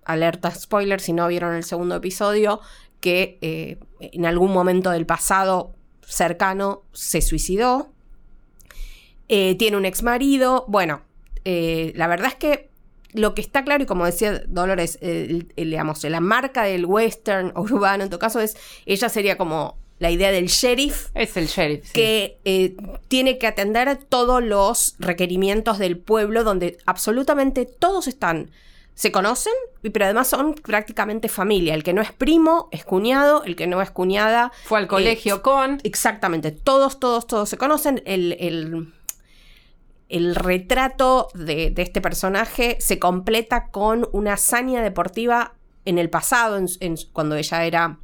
alerta 0.05 0.51
spoiler 0.51 1.01
si 1.01 1.15
no 1.15 1.27
vieron 1.29 1.55
el 1.55 1.65
segundo 1.65 1.97
episodio, 1.97 2.61
que 3.01 3.39
eh, 3.41 3.79
en 4.01 4.27
algún 4.27 4.53
momento 4.53 4.91
del 4.91 5.07
pasado 5.07 5.73
cercano 6.07 6.83
se 6.93 7.21
suicidó. 7.23 7.91
Eh, 9.29 9.55
tiene 9.59 9.77
un 9.77 9.85
ex 9.85 10.03
marido. 10.03 10.65
Bueno, 10.69 11.03
eh, 11.45 11.93
la 11.97 12.07
verdad 12.09 12.29
es 12.29 12.35
que 12.35 12.71
lo 13.13 13.35
que 13.35 13.41
está 13.41 13.65
claro, 13.65 13.83
y 13.83 13.87
como 13.87 14.05
decía 14.05 14.43
Dolores, 14.47 14.99
el- 15.03 15.53
el, 15.57 15.71
digamos, 15.71 16.03
la 16.05 16.21
marca 16.21 16.65
del 16.65 16.85
western 16.87 17.53
o 17.55 17.63
urbano, 17.63 18.05
en 18.05 18.11
todo 18.11 18.19
caso, 18.21 18.41
es 18.41 18.57
ella 18.87 19.09
sería 19.09 19.37
como 19.37 19.77
la 19.99 20.11
idea 20.11 20.33
del 20.33 20.47
sheriff 20.47 21.09
Es 21.15 21.37
el 21.37 21.47
sheriff. 21.47 21.85
sí. 21.85 21.93
que 21.93 22.39
eh, 22.45 22.75
tiene 23.09 23.37
que 23.39 23.47
atender 23.47 23.99
todos 24.09 24.43
los 24.43 24.95
requerimientos 24.99 25.79
del 25.79 25.99
pueblo, 25.99 26.43
donde 26.43 26.79
absolutamente 26.87 27.67
todos 27.67 28.07
están, 28.09 28.51
se 29.01 29.11
conocen, 29.11 29.55
pero 29.95 30.05
además 30.05 30.29
son 30.29 30.53
prácticamente 30.53 31.31
familia. 31.31 31.73
El 31.75 31.83
que 31.83 31.95
no 31.95 32.03
es 32.03 32.13
primo 32.13 32.69
es 32.71 32.85
cuñado, 32.85 33.43
el 33.45 33.57
que 33.57 33.67
no 33.67 33.81
es 33.81 33.91
cuñada. 33.91 34.53
Fue 34.65 34.77
al 34.77 34.85
eh, 34.85 34.89
colegio 34.89 35.41
con. 35.41 35.81
Exactamente, 35.85 36.51
todos, 36.51 37.01
todos, 37.01 37.27
todos 37.27 37.49
se 37.49 37.57
conocen. 37.57 38.03
El, 38.05 38.33
el- 38.39 38.93
el 40.11 40.35
retrato 40.35 41.29
de, 41.33 41.71
de 41.71 41.81
este 41.83 42.03
personaje 42.03 42.77
se 42.81 42.99
completa 42.99 43.69
con 43.69 44.07
una 44.13 44.35
hazaña 44.35 44.83
deportiva 44.83 45.55
en 45.87 45.99
el 45.99 46.11
pasado, 46.11 46.59
en- 46.59 46.69
en- 46.81 46.97
cuando 47.15 47.37
ella 47.37 47.65
era 47.65 47.99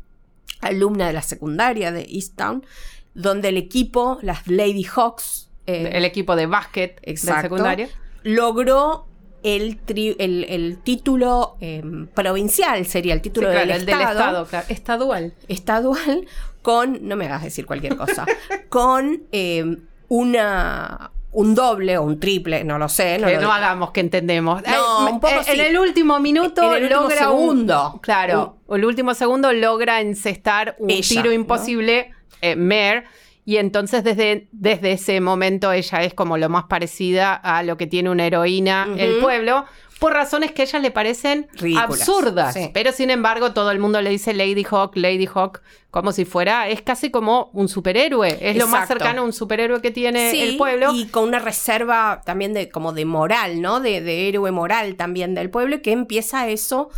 alumna 0.63 1.09
de 1.09 1.13
la 1.13 1.21
secundaria 1.23 1.93
de 1.93 2.05
Easttown, 2.09 2.65
donde 3.13 3.49
el 3.51 3.59
equipo, 3.59 4.19
las 4.23 4.47
Lady 4.47 4.85
Hawks, 4.85 5.51
eh, 5.67 5.91
el 5.93 6.07
equipo 6.07 6.37
de 6.37 6.47
básquet 6.47 7.01
del 7.03 7.11
exacto, 7.13 7.43
secundario. 7.43 7.89
logró 8.23 9.06
el, 9.43 9.85
tri- 9.85 10.17
el, 10.19 10.45
el 10.49 10.79
título 10.83 11.57
eh, 11.61 11.83
provincial, 12.15 12.85
sería 12.87 13.13
el 13.15 13.21
Sí, 13.21 13.25
título 13.25 13.49
claro, 13.51 13.61
del, 13.67 13.71
el 13.81 13.87
del 13.87 14.01
estado, 14.01 14.47
claro. 14.47 14.67
Estadual. 14.69 15.33
estadual 15.49 16.27
con, 16.63 16.99
no 17.07 17.15
me 17.17 17.27
hagas 17.27 17.45
decir 17.45 17.65
cualquier 17.67 17.97
cosa, 17.97 18.27
con 18.69 19.23
eh, 19.33 19.77
una 20.09 21.11
un 21.33 21.55
doble 21.55 21.99
o 21.99 22.03
un 22.03 22.19
triple, 22.19 22.65
no 22.65 22.79
lo 22.79 22.89
sé. 22.89 23.19
No 23.19 23.27
que 23.29 23.35
lo- 23.35 23.43
no 23.43 23.53
hagamos 23.53 23.91
que 23.91 24.01
entendemos. 24.01 24.63
No, 24.67 25.07
Eh, 25.09 25.13
un 25.13 25.21
poco 25.21 25.35
eh, 25.35 25.43
En 25.49 25.61
el 25.61 25.79
último 25.79 26.19
minuto 26.19 26.63
En 26.63 26.73
el 26.79 26.83
último 26.85 27.05
un- 27.05 27.11
segundo. 27.13 28.01
claro, 28.03 28.57
el 28.71 28.85
último 28.87 29.13
segundo 29.13 29.53
logra 29.53 30.01
encestar 30.01 30.77
un 30.79 30.89
Ella, 30.91 31.07
tiro 31.07 31.25
¿no? 31.27 31.33
imposible, 31.33 32.11
eh, 32.41 32.57
Mare, 32.57 33.05
y 33.47 33.57
entonces 33.59 34.03
desde, 34.05 34.49
desde 34.51 34.93
ese 34.93 35.21
momento 35.21 35.71
ella 35.73 36.03
es 36.03 36.13
como 36.13 36.37
lo 36.37 36.49
más 36.49 36.65
parecida 36.65 37.33
a 37.33 37.63
lo 37.63 37.77
que 37.77 37.87
tiene 37.87 38.11
una 38.11 38.27
heroína 38.27 38.89
el 38.99 39.21
pueblo, 39.21 39.65
por 40.01 40.13
razones 40.13 40.51
que 40.51 40.63
a 40.63 40.65
ella 40.65 40.79
le 40.81 40.91
parecen 40.91 41.47
Ridículas, 41.55 42.01
absurdas. 42.01 42.55
sí. 42.55 42.71
Pero 42.75 42.91
sin 42.93 43.09
embargo, 43.09 43.53
todo 43.53 43.71
el 43.71 43.79
mundo 43.79 44.03
le 44.03 44.11
dice 44.11 44.35
Lady 44.35 44.67
Hawk, 44.69 44.97
Lady 44.97 45.27
Hawk, 45.33 45.63
como 45.91 46.11
si 46.13 46.25
fuera, 46.25 46.69
es 46.69 46.83
casi 46.83 47.11
como 47.11 47.51
un 47.55 47.69
superhéroe. 47.69 48.37
Es 48.43 48.57
lo 48.57 48.67
más 48.67 48.89
cercano 48.89 49.23
a 49.23 49.25
un 49.25 49.33
superhéroe 49.33 49.81
que 49.81 49.93
tiene 49.93 50.33
Sí, 50.33 50.41
el 50.43 50.57
pueblo. 50.59 50.93
Y 50.93 51.07
con 51.07 51.25
una 51.25 51.39
reserva 51.39 52.21
también 52.27 52.53
de 52.53 52.69
como 52.69 52.93
de 52.93 53.05
moral, 53.07 53.63
¿no? 53.63 53.81
De, 53.81 54.03
de 54.03 54.29
héroe 54.29 54.51
moral 54.51 54.97
también 54.97 55.35
del 55.35 55.49
pueblo, 55.51 55.81
que 55.81 55.93
empieza 55.93 56.49
eso 56.49 56.91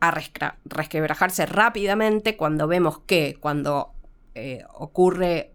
a 0.00 0.12
resquebrajarse 0.66 1.46
rápidamente 1.46 2.36
cuando 2.36 2.68
vemos 2.68 3.00
que 3.00 3.36
cuando 3.40 3.94
eh, 4.36 4.62
ocurre 4.74 5.54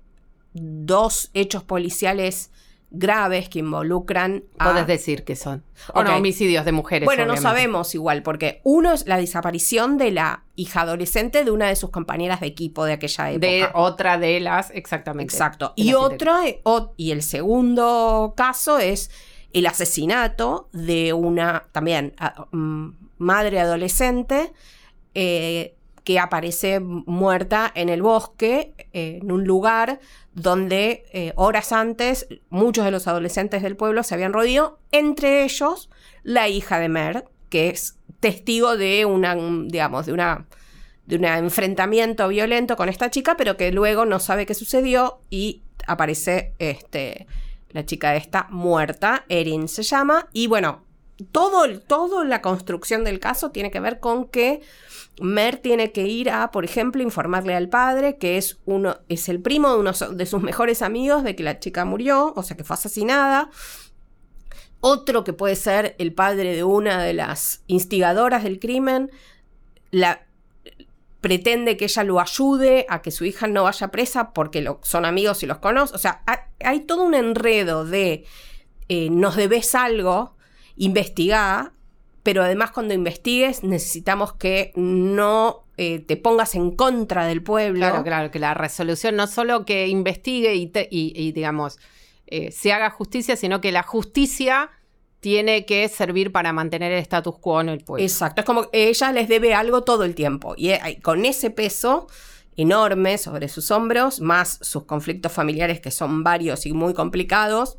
dos 0.54 1.30
hechos 1.34 1.64
policiales 1.64 2.52
graves 2.96 3.50
que 3.50 3.58
involucran 3.58 4.44
a... 4.60 4.70
Podés 4.70 4.86
decir 4.86 5.24
que 5.24 5.36
son. 5.36 5.64
O 5.96 6.04
no, 6.04 6.16
homicidios 6.16 6.64
de 6.64 6.72
mujeres. 6.74 7.06
Bueno, 7.08 7.26
no 7.26 7.36
sabemos 7.38 7.96
igual, 7.96 8.22
porque 8.22 8.62
uno 8.64 8.94
es 8.94 9.08
la 9.08 9.18
desaparición 9.18 9.98
de 9.98 10.12
la 10.12 10.44
hija 10.56 10.82
adolescente 10.82 11.44
de 11.44 11.50
una 11.50 11.68
de 11.70 11.76
sus 11.76 11.90
compañeras 11.90 12.40
de 12.40 12.46
equipo 12.48 12.86
de 12.86 12.94
aquella 12.94 13.32
época. 13.32 13.48
De 13.48 13.68
otra 13.74 14.20
de 14.20 14.40
las, 14.40 14.70
exactamente. 14.72 15.34
Exacto. 15.34 15.74
Y 15.76 15.94
otra, 15.96 16.42
o- 16.64 16.94
y 16.96 17.10
el 17.12 17.24
segundo 17.24 18.36
caso 18.38 18.78
es 18.78 19.10
el 19.54 19.66
asesinato 19.66 20.70
de 20.72 21.14
una 21.14 21.64
también 21.72 22.14
a- 22.20 22.46
mm, 22.52 22.90
madre 23.18 23.60
adolescente 23.60 24.52
eh, 25.16 25.76
que 26.04 26.20
aparece 26.20 26.80
muerta 26.80 27.72
en 27.76 27.90
el 27.90 28.02
bosque, 28.02 28.74
eh, 28.94 29.20
en 29.22 29.32
un 29.32 29.46
lugar 29.46 30.00
donde 30.34 31.06
eh, 31.14 31.34
horas 31.36 31.72
antes 31.72 32.28
muchos 32.50 32.86
de 32.86 32.92
los 32.92 33.08
adolescentes 33.08 33.62
del 33.62 33.76
pueblo 33.76 34.04
se 34.04 34.16
habían 34.16 34.34
rodeado, 34.34 34.80
entre 34.92 35.44
ellos 35.44 35.90
la 36.24 36.50
hija 36.50 36.80
de 36.80 36.90
Mer, 36.90 37.26
que 37.50 37.70
es 37.70 37.98
testigo 38.20 38.78
de 38.78 39.06
una, 39.06 39.36
digamos, 39.36 40.06
de 40.06 40.14
una 40.14 40.46
de 41.06 41.18
un 41.18 41.26
enfrentamiento 41.26 42.28
violento 42.30 42.78
con 42.78 42.88
esta 42.88 43.10
chica, 43.10 43.36
pero 43.36 43.58
que 43.58 43.72
luego 43.72 44.06
no 44.06 44.20
sabe 44.20 44.46
qué 44.46 44.54
sucedió 44.54 45.20
y 45.30 45.62
aparece 45.86 46.54
este, 46.60 47.28
la 47.72 47.86
chica 47.86 48.16
esta 48.16 48.48
muerta, 48.50 49.26
Erin 49.28 49.68
se 49.68 49.84
llama, 49.84 50.30
y 50.32 50.48
bueno, 50.48 50.83
todo, 51.32 51.80
todo 51.80 52.24
la 52.24 52.42
construcción 52.42 53.04
del 53.04 53.20
caso 53.20 53.52
tiene 53.52 53.72
que 53.72 53.80
ver 53.80 54.00
con 54.00 54.28
que 54.28 54.62
Mer 55.22 55.58
tiene 55.58 55.92
que 55.92 56.08
ir 56.08 56.32
a, 56.32 56.50
por 56.50 56.66
ejemplo, 56.66 57.04
informarle 57.04 57.54
al 57.56 57.70
padre 57.70 58.18
que 58.18 58.38
es 58.38 58.60
uno, 58.66 58.98
es 59.10 59.30
el 59.30 59.40
primo 59.42 59.72
de 59.72 59.80
uno 59.80 59.92
de 59.92 60.26
sus 60.26 60.42
mejores 60.42 60.82
amigos 60.82 61.24
de 61.24 61.36
que 61.36 61.44
la 61.44 61.60
chica 61.60 61.86
murió, 61.86 62.34
o 62.36 62.42
sea 62.44 62.58
que 62.58 62.64
fue 62.64 62.74
asesinada. 62.74 63.50
Otro 64.82 65.24
que 65.24 65.32
puede 65.32 65.56
ser 65.56 65.96
el 65.98 66.14
padre 66.14 66.56
de 66.56 66.64
una 66.64 67.02
de 67.02 67.14
las 67.14 67.64
instigadoras 67.68 68.44
del 68.44 68.60
crimen, 68.60 69.12
la, 69.92 70.26
pretende 71.22 71.78
que 71.78 71.86
ella 71.86 72.04
lo 72.04 72.20
ayude 72.20 72.86
a 72.90 73.02
que 73.02 73.12
su 73.12 73.24
hija 73.24 73.48
no 73.48 73.64
vaya 73.64 73.90
presa 73.92 74.34
porque 74.34 74.62
lo- 74.62 74.80
son 74.84 75.06
amigos 75.06 75.42
y 75.42 75.46
los 75.46 75.60
conoce. 75.60 75.96
O 75.96 75.98
sea, 76.00 76.22
ha- 76.28 76.50
hay 76.66 76.82
todo 76.82 77.04
un 77.04 77.14
enredo 77.14 77.86
de 77.86 78.26
eh, 78.90 79.10
nos 79.10 79.38
debes 79.38 79.74
algo, 79.76 80.36
investigar, 80.76 81.72
pero 82.24 82.44
además 82.44 82.72
cuando 82.72 82.94
investigues 82.94 83.64
necesitamos 83.64 84.34
que 84.34 84.72
no 84.76 85.64
eh, 85.78 86.00
te 86.00 86.18
pongas 86.18 86.56
en 86.56 86.72
contra 86.72 87.26
del 87.26 87.42
pueblo. 87.44 87.80
Claro, 87.80 88.04
claro, 88.04 88.32
que 88.32 88.40
la 88.40 88.54
resolución 88.54 89.16
no 89.16 89.28
solo 89.28 89.66
que 89.66 89.88
investigue 89.88 90.56
y, 90.56 90.68
te- 90.68 90.88
y- 90.92 91.14
y, 91.16 91.32
digamos, 91.32 91.80
eh, 92.28 92.52
se 92.52 92.72
haga 92.72 92.90
justicia, 92.92 93.36
sino 93.36 93.60
que 93.62 93.72
la 93.72 93.84
justicia 93.84 94.70
tiene 95.20 95.66
que 95.66 95.88
servir 95.90 96.32
para 96.32 96.52
mantener 96.54 96.92
el 96.92 97.00
status 97.00 97.38
quo 97.40 97.62
en 97.62 97.70
el 97.70 97.84
pueblo. 97.84 98.04
Exacto, 98.04 98.42
es 98.42 98.46
como 98.46 98.70
que 98.70 98.90
ella 98.90 99.12
les 99.12 99.28
debe 99.30 99.54
algo 99.54 99.84
todo 99.84 100.04
el 100.04 100.16
tiempo. 100.16 100.54
Y 100.58 100.70
eh, 100.70 101.00
con 101.02 101.26
ese 101.26 101.50
peso 101.50 102.08
enorme 102.56 103.18
sobre 103.18 103.48
sus 103.48 103.72
hombros, 103.72 104.20
más 104.22 104.60
sus 104.62 104.84
conflictos 104.84 105.32
familiares 105.32 105.80
que 105.80 105.92
son 105.92 106.24
varios 106.24 106.66
y 106.66 106.74
muy 106.74 106.94
complicados, 106.94 107.78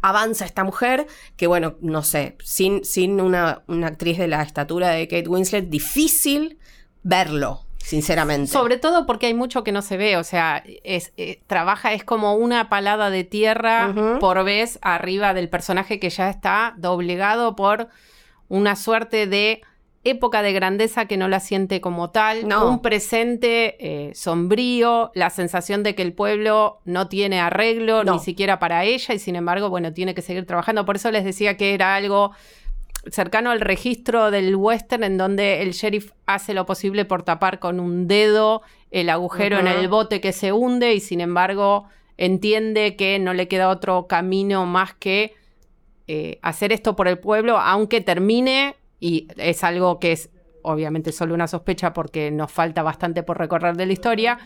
avanza 0.00 0.44
esta 0.44 0.64
mujer 0.64 1.06
que, 1.36 1.46
bueno, 1.46 1.76
no 1.80 2.02
sé, 2.02 2.36
sin, 2.42 2.84
sin 2.84 3.20
una, 3.20 3.62
una 3.66 3.88
actriz 3.88 4.18
de 4.18 4.28
la 4.28 4.42
estatura 4.42 4.90
de 4.90 5.08
Kate 5.08 5.28
Winslet, 5.28 5.68
difícil 5.68 6.58
verlo, 7.02 7.64
sinceramente. 7.78 8.50
Sobre 8.50 8.76
todo 8.76 9.06
porque 9.06 9.26
hay 9.26 9.34
mucho 9.34 9.64
que 9.64 9.72
no 9.72 9.82
se 9.82 9.96
ve, 9.96 10.16
o 10.16 10.24
sea, 10.24 10.62
es, 10.84 11.12
eh, 11.16 11.42
trabaja, 11.46 11.92
es 11.92 12.04
como 12.04 12.34
una 12.34 12.68
palada 12.68 13.10
de 13.10 13.24
tierra 13.24 13.94
por 14.20 14.42
vez 14.44 14.78
arriba 14.82 15.34
del 15.34 15.48
personaje 15.48 15.98
que 15.98 16.10
ya 16.10 16.30
está 16.30 16.74
doblegado 16.76 17.56
por 17.56 17.88
una 18.48 18.76
suerte 18.76 19.26
de 19.26 19.62
época 20.02 20.40
de 20.42 20.52
grandeza 20.54 21.04
que 21.04 21.16
no 21.18 21.28
la 21.28 21.40
siente 21.40 21.80
como 21.82 22.10
tal, 22.10 22.48
No. 22.48 22.68
un 22.70 22.80
presente 22.80 23.76
eh, 24.08 24.14
sombrío, 24.14 25.10
la 25.14 25.28
sensación 25.30 25.82
de 25.82 25.94
que 25.94 26.02
el 26.02 26.14
pueblo 26.14 26.80
no 26.86 27.08
tiene 27.08 27.38
arreglo 27.40 28.02
No. 28.04 28.14
ni 28.14 28.18
siquiera 28.18 28.58
para 28.58 28.84
ella 28.84 29.14
y 29.14 29.18
sin 29.18 29.36
embargo, 29.36 29.68
bueno, 29.68 29.92
tiene 29.92 30.14
que 30.14 30.22
seguir 30.22 30.46
trabajando. 30.46 30.86
Por 30.86 30.96
eso 30.96 31.10
les 31.10 31.24
decía 31.24 31.56
que 31.58 31.74
era 31.74 31.94
algo 31.96 32.32
cercano 33.10 33.50
al 33.50 33.60
registro 33.60 34.30
del 34.30 34.54
western 34.56 35.04
en 35.04 35.16
donde 35.18 35.62
el 35.62 35.72
sheriff 35.72 36.12
hace 36.26 36.54
lo 36.54 36.66
posible 36.66 37.04
por 37.04 37.22
tapar 37.22 37.58
con 37.58 37.80
un 37.80 38.06
dedo 38.08 38.62
el 38.90 39.08
agujero 39.08 39.58
en 39.58 39.66
el 39.68 39.88
bote 39.88 40.20
que 40.20 40.32
se 40.32 40.52
hunde 40.52 40.92
y 40.94 41.00
sin 41.00 41.20
embargo 41.20 41.84
entiende 42.18 42.96
que 42.96 43.18
no 43.18 43.32
le 43.32 43.48
queda 43.48 43.68
otro 43.70 44.06
camino 44.06 44.66
más 44.66 44.92
que 44.94 45.34
eh, 46.08 46.38
hacer 46.42 46.72
esto 46.72 46.96
por 46.96 47.06
el 47.08 47.18
pueblo, 47.18 47.56
aunque 47.58 48.00
termine, 48.00 48.74
y 49.00 49.26
es 49.36 49.64
algo 49.64 49.98
que 49.98 50.12
es 50.12 50.30
obviamente 50.62 51.10
solo 51.10 51.34
una 51.34 51.48
sospecha 51.48 51.92
porque 51.92 52.30
nos 52.30 52.52
falta 52.52 52.82
bastante 52.82 53.22
por 53.22 53.38
recorrer 53.38 53.76
de 53.76 53.86
la 53.86 53.92
historia, 53.92 54.38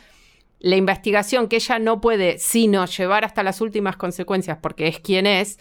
la 0.61 0.77
investigación 0.77 1.49
que 1.49 1.57
ella 1.57 1.79
no 1.79 2.01
puede 2.01 2.39
sino 2.39 2.87
llevar 2.87 3.25
hasta 3.25 3.43
las 3.43 3.61
últimas 3.61 3.97
consecuencias 3.97 4.59
porque 4.63 4.87
es 4.87 5.01
quien 5.01 5.27
es, 5.27 5.59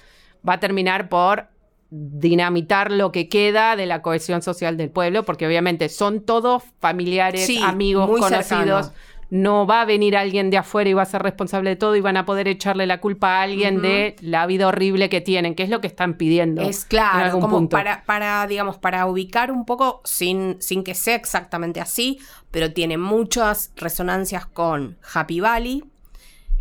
va 0.47 0.53
a 0.53 0.59
terminar 0.59 1.09
por 1.09 1.47
dinamitar 1.89 2.91
lo 2.91 3.11
que 3.11 3.29
queda 3.29 3.75
de 3.75 3.85
la 3.85 4.01
cohesión 4.01 4.41
social 4.41 4.77
del 4.77 4.89
pueblo, 4.89 5.23
porque 5.23 5.45
obviamente 5.45 5.89
son 5.89 6.21
todos 6.21 6.63
familiares, 6.79 7.45
Sí, 7.45 7.59
amigos, 7.61 8.07
conocidos. 8.09 8.87
cercano. 8.87 8.91
No 9.33 9.65
va 9.65 9.81
a 9.81 9.85
venir 9.85 10.15
alguien 10.15 10.51
de 10.51 10.57
afuera 10.57 10.87
y 10.91 10.93
va 10.93 11.01
a 11.01 11.05
ser 11.05 11.23
responsable 11.23 11.71
de 11.71 11.75
todo 11.75 11.95
y 11.95 12.01
van 12.01 12.17
a 12.17 12.23
poder 12.23 12.47
echarle 12.47 12.85
la 12.85 13.01
culpa 13.01 13.39
a 13.39 13.41
alguien 13.41 13.81
de 13.81 14.15
la 14.21 14.45
vida 14.45 14.67
horrible 14.67 15.09
que 15.09 15.21
tienen, 15.21 15.55
que 15.55 15.63
es 15.63 15.69
lo 15.69 15.81
que 15.81 15.87
están 15.87 16.17
pidiendo. 16.17 16.61
Es 16.61 16.83
en 16.83 16.89
claro, 16.89 17.25
algún 17.25 17.41
como 17.41 17.57
punto. 17.57 17.75
para, 17.75 18.03
para, 18.05 18.45
digamos, 18.45 18.77
para 18.77 19.07
ubicar 19.07 19.51
un 19.51 19.65
poco, 19.65 20.01
sin, 20.03 20.57
sin 20.61 20.83
que 20.83 20.93
sea 20.93 21.15
exactamente 21.15 21.81
así, 21.81 22.19
pero 22.51 22.73
tiene 22.73 22.99
muchas 22.99 23.71
resonancias 23.75 24.45
con 24.45 24.99
Happy 25.15 25.39
Valley, 25.39 25.83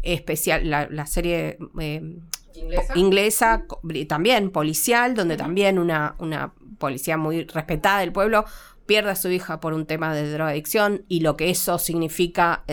especial, 0.02 0.70
la, 0.70 0.88
la 0.90 1.04
serie 1.04 1.58
eh, 1.78 2.16
inglesa, 2.94 3.64
también 4.08 4.50
policial, 4.50 5.14
donde 5.14 5.36
también 5.36 5.78
una, 5.78 6.14
una 6.18 6.54
policía 6.78 7.18
muy 7.18 7.44
respetada 7.44 8.00
del 8.00 8.12
pueblo 8.12 8.46
pierde 8.86 9.10
a 9.10 9.16
su 9.16 9.28
hija 9.30 9.60
por 9.60 9.72
un 9.72 9.86
tema 9.86 10.14
de 10.14 10.30
drogadicción 10.30 11.04
y 11.08 11.20
lo 11.20 11.36
que 11.36 11.50
eso 11.50 11.78
significa, 11.78 12.64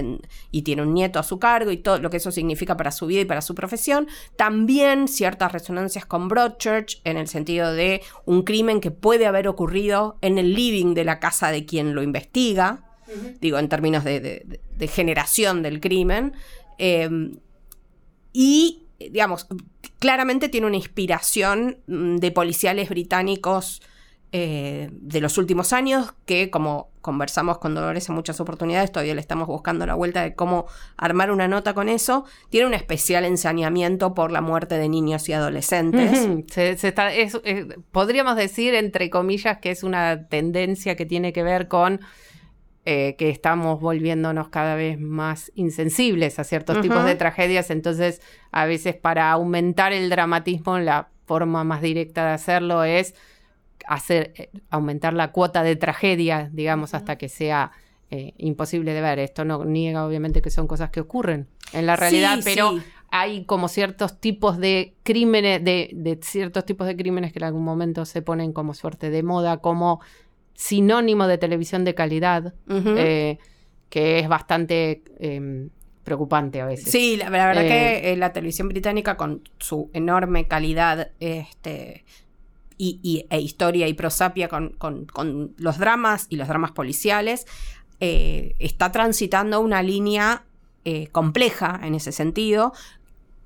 y 0.52 0.62
tiene 0.64 0.82
un 0.82 0.94
nieto 0.94 1.20
a 1.20 1.24
su 1.24 1.40
cargo 1.40 1.72
y 1.72 1.78
todo 1.78 2.00
lo 2.00 2.10
que 2.10 2.18
eso 2.18 2.32
significa 2.32 2.78
para 2.78 2.92
su 2.92 3.06
vida 3.06 3.22
y 3.22 3.26
para 3.26 3.42
su 3.42 3.56
profesión. 3.56 4.08
También 4.36 5.08
ciertas 5.08 5.52
resonancias 5.52 6.06
con 6.06 6.28
Broadchurch 6.28 7.02
en 7.04 7.18
el 7.18 7.28
sentido 7.28 7.74
de 7.74 8.02
un 8.26 8.44
crimen 8.44 8.82
que 8.82 8.92
puede 8.92 9.28
haber 9.28 9.48
ocurrido 9.48 10.18
en 10.22 10.38
el 10.38 10.54
living 10.54 10.94
de 10.94 11.06
la 11.06 11.20
casa 11.20 11.52
de 11.52 11.66
quien 11.66 11.94
lo 11.96 12.04
investiga, 12.04 12.84
digo, 13.40 13.58
en 13.58 13.70
términos 13.70 14.04
de, 14.04 14.60
generación 14.88 15.64
del 15.64 15.80
crimen. 15.80 16.34
Em, 16.78 17.40
y, 18.34 18.84
digamos, 19.00 19.48
claramente 20.00 20.50
tiene 20.50 20.68
una 20.68 20.78
inspiración 20.78 21.78
mm, 21.88 22.18
de 22.18 22.32
policiales 22.32 22.90
británicos 22.90 23.82
eh, 24.32 24.90
de 24.92 25.22
los 25.22 25.40
últimos 25.40 25.74
años, 25.74 26.14
que 26.26 26.52
como 26.52 26.90
conversamos 27.02 27.58
con 27.58 27.74
Dolores 27.74 28.08
en 28.10 28.16
muchas 28.16 28.40
oportunidades, 28.40 28.92
todavía 28.92 29.16
le 29.16 29.22
estamos 29.22 29.48
buscando 29.48 29.88
la 29.88 29.96
vuelta 29.96 30.22
de 30.22 30.36
cómo 30.36 30.68
armar 30.98 31.32
una 31.32 31.48
nota 31.48 31.74
con 31.74 31.90
eso, 31.90 32.26
tiene 32.50 32.68
un 32.68 32.76
especial 32.76 33.26
ensañamiento 33.26 34.14
por 34.14 34.32
la 34.32 34.42
muerte 34.42 34.78
de 34.78 34.88
niños 34.88 35.28
y 35.30 35.34
adolescentes. 35.34 36.28
podríamos 37.92 38.36
decir, 38.36 38.76
entre 38.76 39.10
comillas, 39.10 39.58
que 39.58 39.72
es 39.72 39.84
una 39.84 40.28
tendencia 40.28 40.96
que 40.96 41.08
tiene 41.08 41.34
que 41.34 41.42
ver 41.42 41.68
con 41.68 42.00
eh, 42.86 43.16
que 43.18 43.30
estamos 43.30 43.82
volviéndonos 43.82 44.50
cada 44.50 44.76
vez 44.76 45.00
más 45.00 45.52
insensibles 45.56 46.38
a 46.38 46.44
ciertos 46.44 46.82
tipos 46.82 47.04
de 47.04 47.16
tragedias, 47.16 47.72
entonces 47.72 48.22
a 48.52 48.66
veces 48.66 48.96
para 48.96 49.32
aumentar 49.32 49.92
el 49.92 50.10
dramatismo 50.10 50.78
la 50.78 51.10
forma 51.26 51.64
más 51.64 51.82
directa 51.82 52.26
de 52.26 52.32
hacerlo 52.32 52.84
es 52.84 53.16
hacer 53.88 54.34
eh, 54.36 54.50
aumentar 54.70 55.14
la 55.14 55.32
cuota 55.32 55.64
de 55.64 55.76
tragedia, 55.76 56.50
digamos, 56.52 56.94
hasta 56.94 57.18
que 57.18 57.30
sea 57.30 57.72
eh, 58.12 58.34
imposible 58.38 58.94
de 58.94 59.02
ver. 59.02 59.20
Esto 59.20 59.46
no 59.46 59.66
niega 59.66 60.06
obviamente 60.06 60.42
que 60.42 60.50
son 60.50 60.68
cosas 60.68 60.90
que 60.90 61.00
ocurren 61.00 61.48
en 61.74 61.86
la 61.86 61.96
realidad, 61.96 62.40
pero 62.44 62.80
hay 63.12 63.46
como 63.46 63.68
ciertos 63.68 64.20
tipos 64.20 64.58
de 64.58 64.96
crímenes, 65.04 65.64
de, 65.64 66.20
ciertos 66.22 66.66
tipos 66.66 66.88
de 66.88 66.96
crímenes 66.96 67.34
que 67.34 67.40
en 67.40 67.46
algún 67.46 67.64
momento 67.64 68.06
se 68.06 68.22
ponen 68.22 68.54
como 68.54 68.74
suerte 68.74 69.10
de 69.10 69.24
moda, 69.24 69.58
como 69.58 70.02
sinónimo 70.54 71.28
de 71.28 71.38
televisión 71.38 71.86
de 71.86 71.96
calidad, 71.96 72.54
eh, 72.68 73.38
que 73.90 74.20
es 74.20 74.28
bastante 74.28 75.04
em, 75.20 75.70
preocupante 76.04 76.62
a 76.62 76.66
veces. 76.66 76.92
Sí, 76.92 77.16
la, 77.16 77.30
la 77.30 77.48
verdad 77.48 77.62
que 77.62 78.16
la 78.18 78.34
televisión 78.34 78.68
británica 78.68 79.18
con 79.18 79.42
su 79.60 79.90
enorme 79.94 80.48
calidad 80.48 81.12
este, 81.20 82.06
y, 82.82 83.26
e 83.30 83.42
historia 83.42 83.88
y 83.88 83.94
prosapia 83.94 84.48
con, 84.48 84.78
los 85.58 85.78
dramas 85.78 86.28
y 86.30 86.38
los 86.38 86.48
dramas 86.48 86.72
policiales, 86.72 87.46
eh, 88.00 88.56
está 88.58 88.92
transitando 88.92 89.60
una 89.60 89.84
línea 89.84 90.46
eh, 90.86 91.08
compleja 91.12 91.82
en 91.84 91.94
ese 91.94 92.14
sentido. 92.14 92.72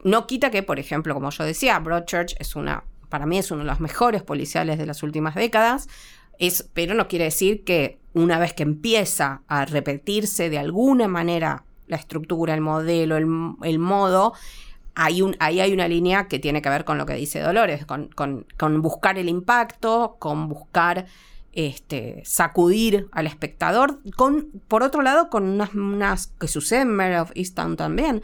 No 0.04 0.28
quita 0.28 0.52
que, 0.52 0.62
por 0.62 0.80
ejemplo, 0.80 1.16
como 1.16 1.32
yo 1.32 1.44
decía, 1.44 1.80
Broadchurch 1.80 2.36
es 2.40 2.56
una, 2.56 2.84
para 3.10 3.26
mí 3.26 3.40
es 3.40 3.50
uno 3.50 3.64
de 3.64 3.70
los 3.70 3.80
mejores 3.80 4.22
policiales 4.22 4.78
de 4.78 4.86
las 4.86 5.02
últimas 5.02 5.34
décadas, 5.34 5.90
es, 6.38 6.70
pero 6.74 6.94
no 6.94 7.08
quiere 7.08 7.26
decir 7.26 7.64
que 7.64 8.00
una 8.14 8.38
vez 8.38 8.54
que 8.54 8.64
empieza 8.64 9.42
a 9.48 9.66
repetirse 9.66 10.52
de 10.52 10.60
alguna 10.60 11.08
manera 11.08 11.64
la 11.88 11.98
estructura, 11.98 12.54
el 12.54 12.62
modelo, 12.62 13.18
el 13.18 13.80
modo, 13.80 14.34
un, 15.22 15.36
ahí 15.40 15.60
hay 15.60 15.74
una 15.74 15.88
línea 15.88 16.28
que 16.28 16.40
tiene 16.40 16.62
que 16.62 16.70
ver 16.70 16.86
con 16.86 16.98
lo 16.98 17.06
que 17.06 17.16
dice 17.16 17.40
Dolores, 17.40 17.86
con, 17.86 18.82
buscar 18.82 19.18
el 19.18 19.30
impacto, 19.30 20.18
con 20.20 20.50
buscar 20.50 21.06
este, 21.52 22.22
sacudir 22.26 23.08
al 23.12 23.28
espectador, 23.28 24.00
con, 24.16 24.50
por 24.68 24.84
otro 24.84 25.02
lado, 25.02 25.30
con 25.30 25.44
unas, 25.44 25.74
unas 25.74 26.28
que 26.40 26.48
sucede 26.48 26.82
en 26.82 26.96
Mare 26.96 27.20
of 27.20 27.32
Easttown 27.36 27.76
también, 27.76 28.22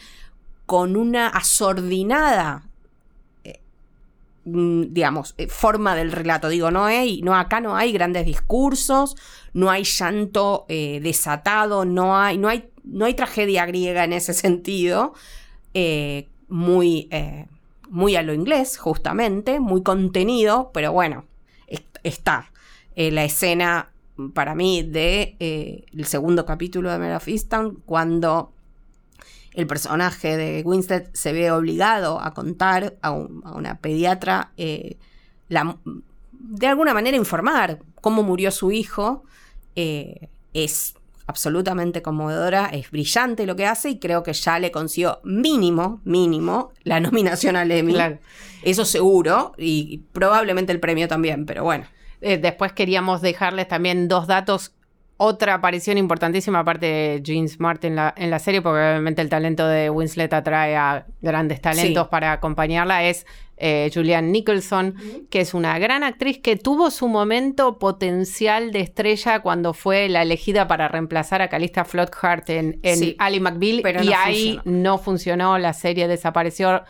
con 0.65 0.95
una 0.95 1.27
asordinada 1.27 2.63
eh, 3.43 3.59
mm, 4.45 4.93
digamos, 4.93 5.33
eh, 5.37 5.47
forma 5.47 5.95
del 5.95 6.11
relato. 6.11 6.49
Digo, 6.49 6.69
no 6.69 6.85
hay, 6.85 7.21
no, 7.23 7.35
acá 7.35 7.61
no 7.61 7.75
hay 7.75 7.91
grandes 7.91 8.25
discursos, 8.25 9.15
no 9.53 9.71
hay 9.71 9.83
llanto 9.83 10.65
eh, 10.69 10.99
desatado, 11.01 11.85
no 11.85 12.15
hay, 12.15 12.37
no 12.37 12.47
hay, 12.47 12.69
no 12.83 13.05
hay 13.05 13.15
tragedia 13.15 13.65
griega 13.65 14.03
en 14.03 14.13
ese 14.13 14.33
sentido 14.35 15.13
muy, 16.49 17.07
eh, 17.11 17.47
muy 17.89 18.15
a 18.15 18.23
lo 18.23 18.33
inglés, 18.33 18.77
justamente, 18.77 19.59
muy 19.59 19.83
contenido, 19.83 20.71
pero 20.73 20.91
bueno, 20.91 21.25
está. 22.03 22.51
Eh, 22.95 23.11
la 23.11 23.23
escena 23.23 23.91
para 24.33 24.55
mí 24.55 24.83
de 24.83 25.37
eh, 25.39 25.85
el 25.93 26.05
segundo 26.05 26.45
capítulo 26.45 26.91
de 26.91 26.99
Mare 26.99 27.15
of 27.15 27.27
Easttown, 27.27 27.81
cuando 27.85 28.51
el 29.53 29.67
personaje 29.67 30.35
de 30.35 30.61
Winstead 30.65 31.07
se 31.13 31.31
ve 31.31 31.51
obligado 31.51 32.19
a 32.21 32.33
contar 32.33 32.97
a, 33.01 33.11
una 33.11 33.79
pediatra 33.79 34.51
de 34.55 34.97
alguna 36.67 36.93
manera 36.93 37.15
informar 37.17 37.79
cómo 38.01 38.23
murió 38.23 38.51
su 38.51 38.71
hijo, 38.71 39.23
es 39.75 40.95
absolutamente 41.29 42.01
conmovedora, 42.01 42.65
es 42.73 42.89
brillante 42.89 43.45
lo 43.45 43.55
que 43.55 43.67
hace 43.67 43.91
y 43.91 43.99
creo 43.99 44.23
que 44.23 44.33
ya 44.33 44.57
le 44.57 44.71
consiguió 44.71 45.19
mínimo, 45.23 46.01
mínimo, 46.03 46.71
la 46.83 46.99
nominación 47.07 47.55
al 47.55 47.71
Emmy. 47.71 47.95
Eso 48.63 48.83
seguro 48.83 49.53
y 49.55 49.99
probablemente 50.11 50.71
el 50.71 50.79
premio 50.79 51.07
también, 51.07 51.45
pero 51.45 51.63
bueno. 51.63 51.85
Eh, 52.21 52.37
después 52.37 52.73
queríamos 52.73 53.21
dejarles 53.21 53.67
también 53.67 54.07
dos 54.07 54.27
datos 54.27 54.73
otra 55.21 55.55
aparición 55.55 55.97
importantísima, 55.97 56.59
aparte 56.59 56.85
de 56.85 57.21
Gene 57.25 57.49
Smart 57.49 57.83
en 57.83 57.97
la, 57.97 58.13
en 58.15 58.29
la 58.29 58.39
serie, 58.39 58.61
porque 58.61 58.79
obviamente 58.79 59.21
el 59.21 59.27
talento 59.27 59.67
de 59.67 59.89
Winslet 59.89 60.31
atrae 60.31 60.77
a 60.77 61.05
grandes 61.21 61.59
talentos 61.59 62.07
para 62.07 62.31
acompañarla, 62.31 63.03
es 63.03 63.25
eh, 63.57 63.91
Julianne 63.93 64.31
Nicholson, 64.31 64.95
que 65.29 65.41
es 65.41 65.53
una 65.53 65.77
gran 65.77 66.05
actriz 66.05 66.39
que 66.39 66.55
tuvo 66.55 66.89
su 66.89 67.09
momento 67.09 67.79
potencial 67.79 68.71
de 68.71 68.79
estrella 68.79 69.41
cuando 69.41 69.73
fue 69.73 70.07
la 70.07 70.21
elegida 70.21 70.69
para 70.69 70.87
reemplazar 70.87 71.41
a 71.41 71.49
Calista 71.49 71.83
Flockhart 71.83 72.49
en, 72.51 72.79
en 72.83 73.15
Ali 73.17 73.41
McBeal, 73.41 73.81
y 74.01 74.13
ahí 74.13 74.61
no 74.63 74.99
funcionó, 74.99 75.57
la 75.57 75.73
serie 75.73 76.07
desapareció 76.07 76.81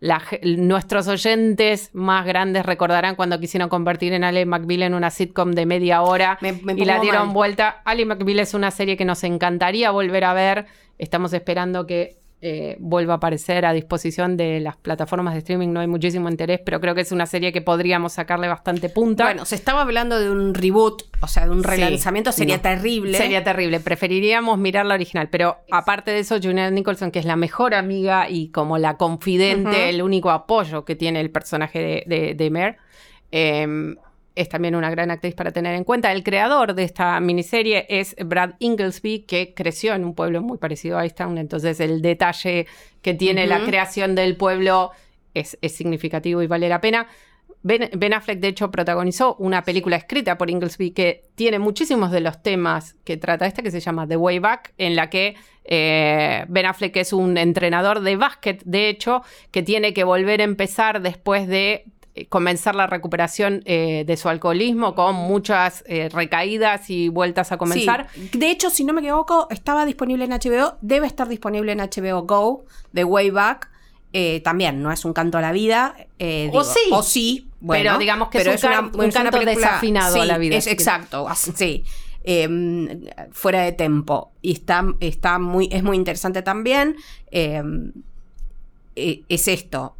nuestros 0.00 1.08
oyentes 1.08 1.90
más 1.92 2.24
grandes 2.24 2.64
recordarán 2.64 3.16
cuando 3.16 3.40
quisieron 3.40 3.68
convertir 3.68 4.12
en 4.12 4.24
Ali 4.24 4.44
McBeal 4.44 4.82
en 4.82 4.94
una 4.94 5.10
sitcom 5.10 5.52
de 5.52 5.66
media 5.66 6.02
hora 6.02 6.38
y 6.40 6.84
la 6.84 7.00
dieron 7.00 7.32
vuelta. 7.32 7.82
Ali 7.84 8.04
McBeal 8.04 8.40
es 8.40 8.54
una 8.54 8.70
serie 8.70 8.96
que 8.96 9.04
nos 9.04 9.24
encantaría 9.24 9.90
volver 9.90 10.24
a 10.24 10.34
ver. 10.34 10.66
Estamos 10.98 11.32
esperando 11.32 11.86
que 11.86 12.16
eh, 12.40 12.76
vuelva 12.78 13.14
a 13.14 13.16
aparecer 13.16 13.66
a 13.66 13.72
disposición 13.72 14.36
de 14.36 14.60
las 14.60 14.76
plataformas 14.76 15.34
de 15.34 15.40
streaming. 15.40 15.72
No 15.72 15.80
hay 15.80 15.88
muchísimo 15.88 16.28
interés, 16.28 16.60
pero 16.64 16.80
creo 16.80 16.94
que 16.94 17.00
es 17.00 17.10
una 17.10 17.26
serie 17.26 17.52
que 17.52 17.62
podríamos 17.62 18.12
sacarle 18.12 18.46
bastante 18.46 18.88
punta. 18.88 19.24
Bueno, 19.24 19.44
se 19.44 19.56
estaba 19.56 19.82
hablando 19.82 20.20
de 20.20 20.30
un 20.30 20.54
reboot, 20.54 21.02
o 21.20 21.26
sea, 21.26 21.46
de 21.46 21.50
un 21.50 21.64
relanzamiento, 21.64 22.30
sería 22.30 22.62
terrible. 22.62 23.18
Sería 23.18 23.42
terrible. 23.42 23.80
Preferiríamos 23.80 24.56
mirar 24.56 24.86
la 24.86 24.94
original, 24.94 25.28
pero 25.30 25.56
aparte 25.72 26.12
de 26.12 26.20
eso, 26.20 26.36
Julianne 26.36 26.70
Nicholson, 26.70 27.10
que 27.10 27.18
es 27.18 27.24
la 27.24 27.34
mejor 27.34 27.74
amiga 27.74 28.30
y 28.30 28.50
como 28.50 28.78
la 28.78 28.96
confidente, 28.96 29.88
el 29.88 30.00
único 30.00 30.30
apoyo 30.30 30.84
que 30.84 30.94
tiene 30.94 31.20
el 31.20 31.30
personaje 31.30 32.04
de, 32.06 32.34
de, 32.34 32.50
Mare. 32.50 32.76
Em, 33.32 33.96
es 34.38 34.48
también 34.48 34.76
una 34.76 34.88
gran 34.88 35.10
actriz 35.10 35.34
para 35.34 35.50
tener 35.50 35.74
en 35.74 35.82
cuenta. 35.82 36.12
El 36.12 36.22
creador 36.22 36.74
de 36.74 36.84
esta 36.84 37.18
miniserie 37.18 37.86
es 37.88 38.14
Brad 38.24 38.52
Inglesby, 38.60 39.24
que 39.26 39.52
creció 39.52 39.94
en 39.94 40.04
un 40.04 40.14
pueblo 40.14 40.40
muy 40.42 40.58
parecido 40.58 40.96
a 40.96 41.04
Easttown, 41.04 41.38
entonces 41.38 41.80
el 41.80 42.00
detalle 42.02 42.66
que 43.02 43.14
tiene 43.14 43.48
la 43.48 43.64
creación 43.64 44.14
del 44.14 44.36
pueblo 44.36 44.92
es, 45.34 45.58
significativo 45.68 46.40
y 46.40 46.46
vale 46.46 46.68
la 46.68 46.80
pena. 46.80 47.08
Ben, 47.64 48.14
Affleck, 48.14 48.38
de 48.38 48.48
hecho, 48.48 48.70
protagonizó 48.70 49.34
una 49.40 49.64
película 49.64 49.96
escrita 49.96 50.38
por 50.38 50.48
Inglesby 50.48 50.92
que 50.92 51.24
tiene 51.34 51.58
muchísimos 51.58 52.12
de 52.12 52.20
los 52.20 52.40
temas 52.40 52.94
que 53.04 53.16
trata 53.16 53.44
esta, 53.44 53.62
que 53.62 53.72
se 53.72 53.80
llama 53.80 54.06
The 54.06 54.16
Way 54.16 54.38
Back, 54.38 54.74
en 54.78 54.94
la 54.94 55.10
que 55.10 55.34
eh, 55.64 56.44
Ben 56.48 56.66
Affleck 56.66 56.96
es 56.96 57.12
un 57.12 57.36
entrenador 57.36 58.00
de 58.00 58.14
básquet, 58.14 58.62
de 58.64 58.88
hecho, 58.88 59.22
que 59.50 59.64
tiene 59.64 59.92
que 59.92 60.04
volver 60.04 60.40
a 60.40 60.44
empezar 60.44 61.02
después 61.02 61.48
de 61.48 61.84
comenzar 62.26 62.74
la 62.74 62.86
recuperación 62.86 63.62
eh, 63.64 64.04
de 64.06 64.16
su 64.16 64.28
alcoholismo 64.28 64.94
con 64.94 65.14
muchas 65.14 65.84
eh, 65.86 66.08
recaídas 66.12 66.90
y 66.90 67.08
vueltas 67.08 67.52
a 67.52 67.58
comenzar. 67.58 68.08
De 68.32 68.50
hecho, 68.50 68.70
si 68.70 68.84
no 68.84 68.92
me 68.92 69.00
equivoco, 69.00 69.46
estaba 69.50 69.84
disponible 69.84 70.24
en 70.24 70.30
HBO, 70.30 70.76
debe 70.80 71.06
estar 71.06 71.28
disponible 71.28 71.72
en 71.72 71.78
HBO 71.78 72.22
Go, 72.22 72.64
de 72.92 73.04
Way 73.04 73.30
Back. 73.30 73.70
también 74.42 74.82
no 74.82 74.90
es 74.90 75.04
un 75.04 75.12
canto 75.12 75.38
a 75.38 75.40
la 75.40 75.52
vida. 75.52 75.94
o 76.52 76.64
sí. 76.64 76.80
O 76.90 77.02
sí. 77.02 77.48
pero 77.66 77.98
digamos 77.98 78.28
que 78.28 78.38
es, 78.38 78.64
un, 78.64 79.10
canto 79.10 79.38
desafinado 79.40 80.20
a 80.20 80.24
la 80.24 80.38
vida. 80.38 80.56
Es, 80.56 80.66
exacto, 80.66 81.26
sí. 81.34 81.84
Em, 82.24 83.04
fuera 83.30 83.62
de 83.62 83.72
tempo. 83.72 84.32
Y 84.42 84.52
está, 84.52 84.84
está 85.00 85.38
muy, 85.38 85.68
es 85.72 85.82
muy 85.82 85.96
interesante 85.96 86.42
también. 86.42 86.96
Em, 87.30 87.92
es 88.96 89.46
esto 89.48 89.97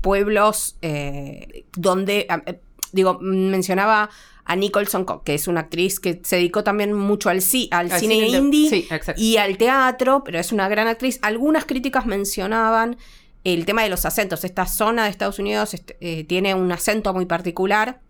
pueblos 0.00 0.76
eh, 0.82 1.64
donde, 1.76 2.26
eh, 2.46 2.60
digo, 2.92 3.18
mencionaba 3.20 4.10
a 4.44 4.56
Nicholson, 4.56 5.06
que 5.24 5.34
es 5.34 5.46
una 5.46 5.60
actriz 5.60 6.00
que 6.00 6.20
se 6.24 6.36
dedicó 6.36 6.64
también 6.64 6.92
mucho 6.92 7.28
al, 7.28 7.36
al, 7.70 7.90
cine, 7.92 8.28
indie 8.28 8.88
y 9.16 9.36
al 9.36 9.56
teatro, 9.56 10.24
pero 10.24 10.38
es 10.38 10.50
una 10.50 10.68
gran 10.68 10.88
actriz. 10.88 11.20
Algunas 11.22 11.64
críticas 11.66 12.06
mencionaban 12.06 12.96
el 13.44 13.64
tema 13.64 13.82
de 13.82 13.90
los 13.90 14.04
acentos. 14.06 14.44
Esta 14.44 14.66
zona 14.66 15.04
de 15.04 15.10
Estados 15.10 15.38
Unidos 15.38 15.74
este, 15.74 15.96
eh, 16.00 16.24
tiene 16.24 16.54
un 16.54 16.72
acento 16.72 17.14
muy 17.14 17.26
particular. 17.26 18.00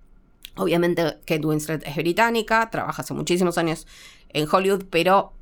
Obviamente 0.57 1.03
Kate 1.27 1.47
Winslet 1.47 1.87
es 1.87 1.97
británica, 1.97 2.71
trabaja 2.71 3.03
hace 3.03 3.15
muchísimos 3.15 3.59
años 3.59 3.87
en 4.31 4.49
Hollywood, 4.51 4.85
pero 4.91 5.33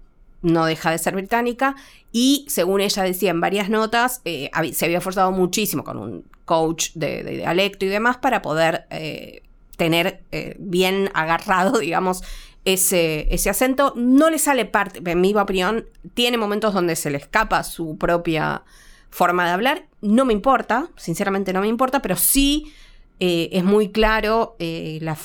no 0.43 0.67
deja 0.67 0.91
de 0.91 0.99
ser 0.99 1.15
británica. 1.15 1.77
Y 2.13 2.47
según 2.49 2.81
ella 2.81 3.03
decía 3.03 3.31
en 3.31 3.41
varias 3.41 3.69
notas, 3.69 4.23
eh, 4.25 4.51
se 4.73 4.85
había 4.85 4.99
esforzado 4.99 5.33
muchísimo 5.33 5.85
con 5.85 5.99
un 5.99 6.25
coach 6.45 6.91
de, 6.95 7.23
dialecto 7.23 7.85
y 7.85 7.89
demás 7.89 8.17
para 8.17 8.41
poder 8.41 8.87
eh, 8.91 9.43
tener 9.77 10.23
eh, 10.33 10.57
bien 10.59 11.11
agarrado, 11.15 11.79
digamos, 11.81 12.23
ese, 12.65 13.33
ese, 13.33 13.51
acento. 13.51 13.93
No 13.97 14.31
le 14.31 14.39
sale 14.39 14.65
parte, 14.65 15.01
en 15.05 15.21
mi 15.21 15.35
opinión, 15.35 15.87
tiene 16.15 16.39
momentos 16.39 16.75
donde 16.75 16.97
se 16.97 17.11
le 17.11 17.19
escapa 17.19 17.63
su 17.65 17.97
propia 17.99 18.63
forma 19.11 19.47
de 19.47 19.53
hablar. 19.53 19.87
No 20.01 20.25
me 20.25 20.33
importa, 20.33 20.91
sinceramente 20.97 21.53
no 21.53 21.61
me 21.61 21.69
importa, 21.69 22.03
pero 22.03 22.17
sí 22.17 22.73
es 23.21 23.65
muy 23.65 23.91
claro 23.91 24.55
la 24.61 25.17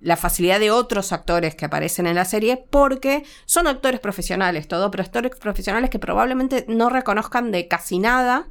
la 0.00 0.16
facilidad 0.16 0.60
de 0.60 0.70
otros 0.70 1.12
actores 1.12 1.54
que 1.54 1.64
aparecen 1.64 2.06
en 2.06 2.14
la 2.14 2.24
serie 2.24 2.64
porque 2.70 3.24
son 3.46 3.66
actores 3.66 4.00
profesionales, 4.00 4.68
todo, 4.68 4.90
pero 4.90 5.02
actores 5.02 5.32
profesionales 5.36 5.90
que 5.90 5.98
probablemente 5.98 6.64
no 6.68 6.88
reconozcan 6.88 7.50
de 7.50 7.66
casi 7.68 7.98
nada 7.98 8.48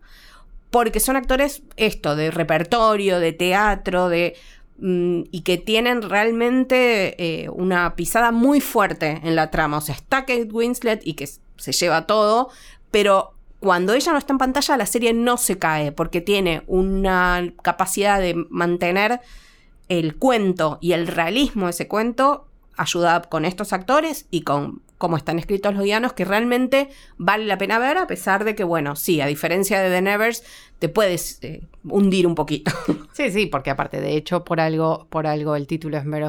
porque 0.70 1.00
son 1.00 1.16
actores 1.16 1.64
esto, 1.78 2.16
de 2.16 2.32
repertorio, 2.32 3.20
de 3.20 3.34
teatro, 3.34 4.10
de... 4.10 4.36
Mm, 4.80 5.24
y 5.32 5.42
que 5.42 5.58
tienen 5.58 6.04
realmente 6.04 7.16
eh, 7.18 7.50
una 7.50 7.96
pisada 7.96 8.32
muy 8.32 8.62
fuerte 8.62 9.22
en 9.24 9.36
la 9.36 9.50
trama. 9.50 9.78
O 9.78 9.82
sea, 9.82 9.96
está 9.96 10.22
Kate 10.22 10.50
Winslet 10.52 11.02
y 11.04 11.14
que 11.14 11.28
se 11.56 11.72
lleva 11.72 12.06
todo, 12.06 12.50
pero 12.92 13.34
cuando 13.60 13.94
ella 13.94 14.12
no 14.12 14.20
está 14.20 14.34
en 14.34 14.38
pantalla 14.38 14.78
la 14.78 14.86
serie 14.86 15.14
no 15.14 15.38
se 15.38 15.58
cae 15.58 15.92
porque 15.92 16.22
tiene 16.22 16.62
una 16.68 17.52
capacidad 17.64 18.20
de 18.20 18.36
mantener 18.50 19.20
el 19.90 20.16
cuento 20.16 20.78
y 20.82 20.94
el 20.94 21.08
realismo 21.08 21.66
de 21.66 21.72
ese 21.72 21.88
cuento 21.88 22.48
ayuda 22.78 23.22
con 23.24 23.46
estos 23.46 23.74
actores 23.74 24.28
y 24.30 24.42
con 24.42 24.82
cómo 24.98 25.18
están 25.18 25.40
escritos 25.40 25.74
los 25.74 25.84
guianos 25.84 26.14
que 26.14 26.26
realmente 26.26 26.90
vale 27.18 27.46
la 27.46 27.58
pena 27.58 27.80
ver 27.80 27.98
a 27.98 28.08
pesar 28.08 28.44
de 28.44 28.56
que, 28.56 28.64
bueno, 28.64 28.96
sí, 28.96 29.22
a 29.22 29.28
diferencia 29.28 29.82
de 29.82 29.90
The 29.90 30.02
Nevers, 30.02 30.44
te 30.80 30.90
puedes 30.90 31.40
eh, 31.44 31.62
hundir 31.84 32.26
un 32.28 32.36
poquito. 32.36 32.72
Sí, 33.14 33.32
sí, 33.32 33.48
porque 33.48 33.72
aparte, 33.72 34.00
de 34.00 34.16
hecho, 34.16 34.44
por 34.44 34.60
algo, 34.60 35.08
por 35.10 35.26
algo 35.26 35.56
el 35.56 35.66
título 35.66 35.98
es 35.98 36.06
Mare 36.06 36.28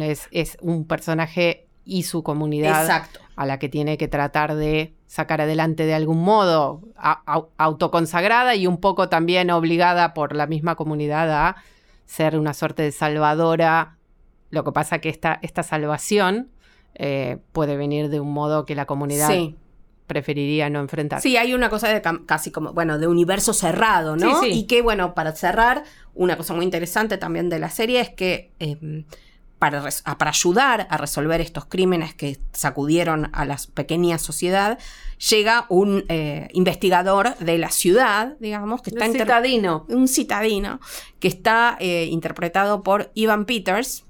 es, 0.00 0.28
es 0.30 0.56
un 0.60 0.86
personaje 0.86 1.66
y 1.84 2.04
su 2.04 2.22
comunidad 2.22 3.08
a 3.34 3.46
la 3.46 3.58
que 3.58 3.68
tiene 3.68 3.98
que 3.98 4.06
tratar 4.06 4.54
de 4.54 4.94
sacar 5.06 5.40
adelante 5.40 5.84
de 5.84 5.94
algún 5.94 6.22
modo, 6.22 6.82
autoconsagrada 7.56 8.54
y 8.54 8.66
un 8.66 8.78
poco 8.78 9.08
también 9.08 9.50
obligada 9.50 10.14
por 10.14 10.36
la 10.36 10.46
misma 10.46 10.76
comunidad 10.76 11.30
a 11.32 11.56
ser 12.08 12.38
una 12.38 12.54
suerte 12.54 12.82
de 12.82 12.90
salvadora. 12.90 13.98
Lo 14.50 14.64
que 14.64 14.72
pasa 14.72 14.98
que 14.98 15.10
esta, 15.10 15.38
esta 15.42 15.62
salvación 15.62 16.50
eh, 16.94 17.36
puede 17.52 17.76
venir 17.76 18.08
de 18.08 18.18
un 18.18 18.32
modo 18.32 18.64
que 18.64 18.74
la 18.74 18.86
comunidad 18.86 19.30
preferiría 20.06 20.70
no 20.70 20.80
enfrentar. 20.80 21.20
Sí, 21.20 21.36
hay 21.36 21.52
una 21.52 21.68
cosa 21.68 21.88
de 21.88 22.02
casi 22.24 22.50
como, 22.50 22.72
bueno, 22.72 22.98
de 22.98 23.06
universo 23.06 23.52
cerrado, 23.52 24.16
¿no? 24.16 24.44
Y 24.46 24.66
que, 24.66 24.80
bueno, 24.80 25.14
para 25.14 25.32
cerrar, 25.32 25.84
una 26.14 26.38
cosa 26.38 26.54
muy 26.54 26.64
interesante 26.64 27.18
también 27.18 27.50
de 27.50 27.58
la 27.58 27.68
serie 27.68 28.00
es 28.00 28.08
que 28.08 28.52
em, 28.58 29.04
para, 29.58 29.88
para, 30.18 30.30
ayudar 30.30 30.86
a 30.90 30.96
resolver 30.96 31.40
estos 31.40 31.64
crímenes 31.64 32.14
que 32.14 32.38
sacudieron 32.52 33.28
a 33.32 33.44
la 33.44 33.56
pequeña 33.74 34.18
sociedad, 34.18 34.78
llega 35.30 35.66
un 35.68 36.04
eh, 36.08 36.48
investigador 36.52 37.36
de 37.38 37.58
la 37.58 37.70
ciudad, 37.70 38.36
digamos, 38.38 38.82
que 38.82 38.90
está... 38.90 39.06
Un 39.06 39.12
citadino. 39.12 39.86
Un 39.88 40.08
citadino, 40.08 40.80
que 41.18 41.28
está 41.28 41.76
eh, 41.80 42.06
interpretado 42.10 42.82
por 42.82 43.10
Ivan 43.14 43.46
Peters, 43.46 44.04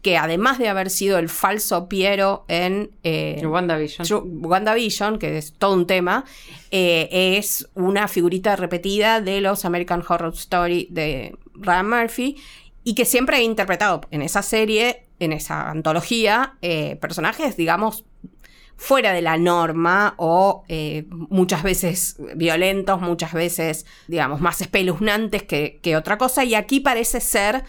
que 0.00 0.16
además 0.16 0.58
de 0.58 0.68
haber 0.68 0.90
sido 0.90 1.18
el 1.18 1.28
falso 1.28 1.88
Piero 1.88 2.44
en 2.48 2.90
eh, 3.04 3.42
WandaVision. 3.44 4.06
WandaVision, 4.44 5.18
que 5.18 5.38
es 5.38 5.54
todo 5.54 5.74
un 5.74 5.86
tema, 5.86 6.24
es 6.70 7.68
una 7.74 8.08
figurita 8.08 8.56
repetida 8.56 9.20
de 9.20 9.40
los 9.40 9.64
American 9.64 10.02
Horror 10.06 10.34
Story 10.34 10.88
de 10.90 11.36
Ryan 11.54 11.88
Murphy 11.88 12.36
y 12.84 12.94
que 12.94 13.06
siempre 13.06 13.38
ha 13.38 13.42
interpretado 13.42 14.02
en 14.10 14.22
esa 14.22 14.42
serie, 14.42 15.06
en 15.18 15.32
esa 15.32 15.70
antología, 15.70 16.58
eh, 16.60 16.96
personajes, 17.00 17.56
digamos, 17.56 18.04
fuera 18.76 19.12
de 19.12 19.22
la 19.22 19.38
norma 19.38 20.14
o 20.18 20.64
eh, 20.68 21.06
muchas 21.08 21.62
veces 21.62 22.16
violentos, 22.36 23.00
muchas 23.00 23.32
veces, 23.32 23.86
digamos, 24.06 24.40
más 24.40 24.60
espeluznantes 24.60 25.42
que, 25.44 25.96
otra 25.96 26.18
cosa. 26.18 26.44
Y 26.44 26.54
aquí 26.54 26.80
parece 26.80 27.20
ser 27.20 27.64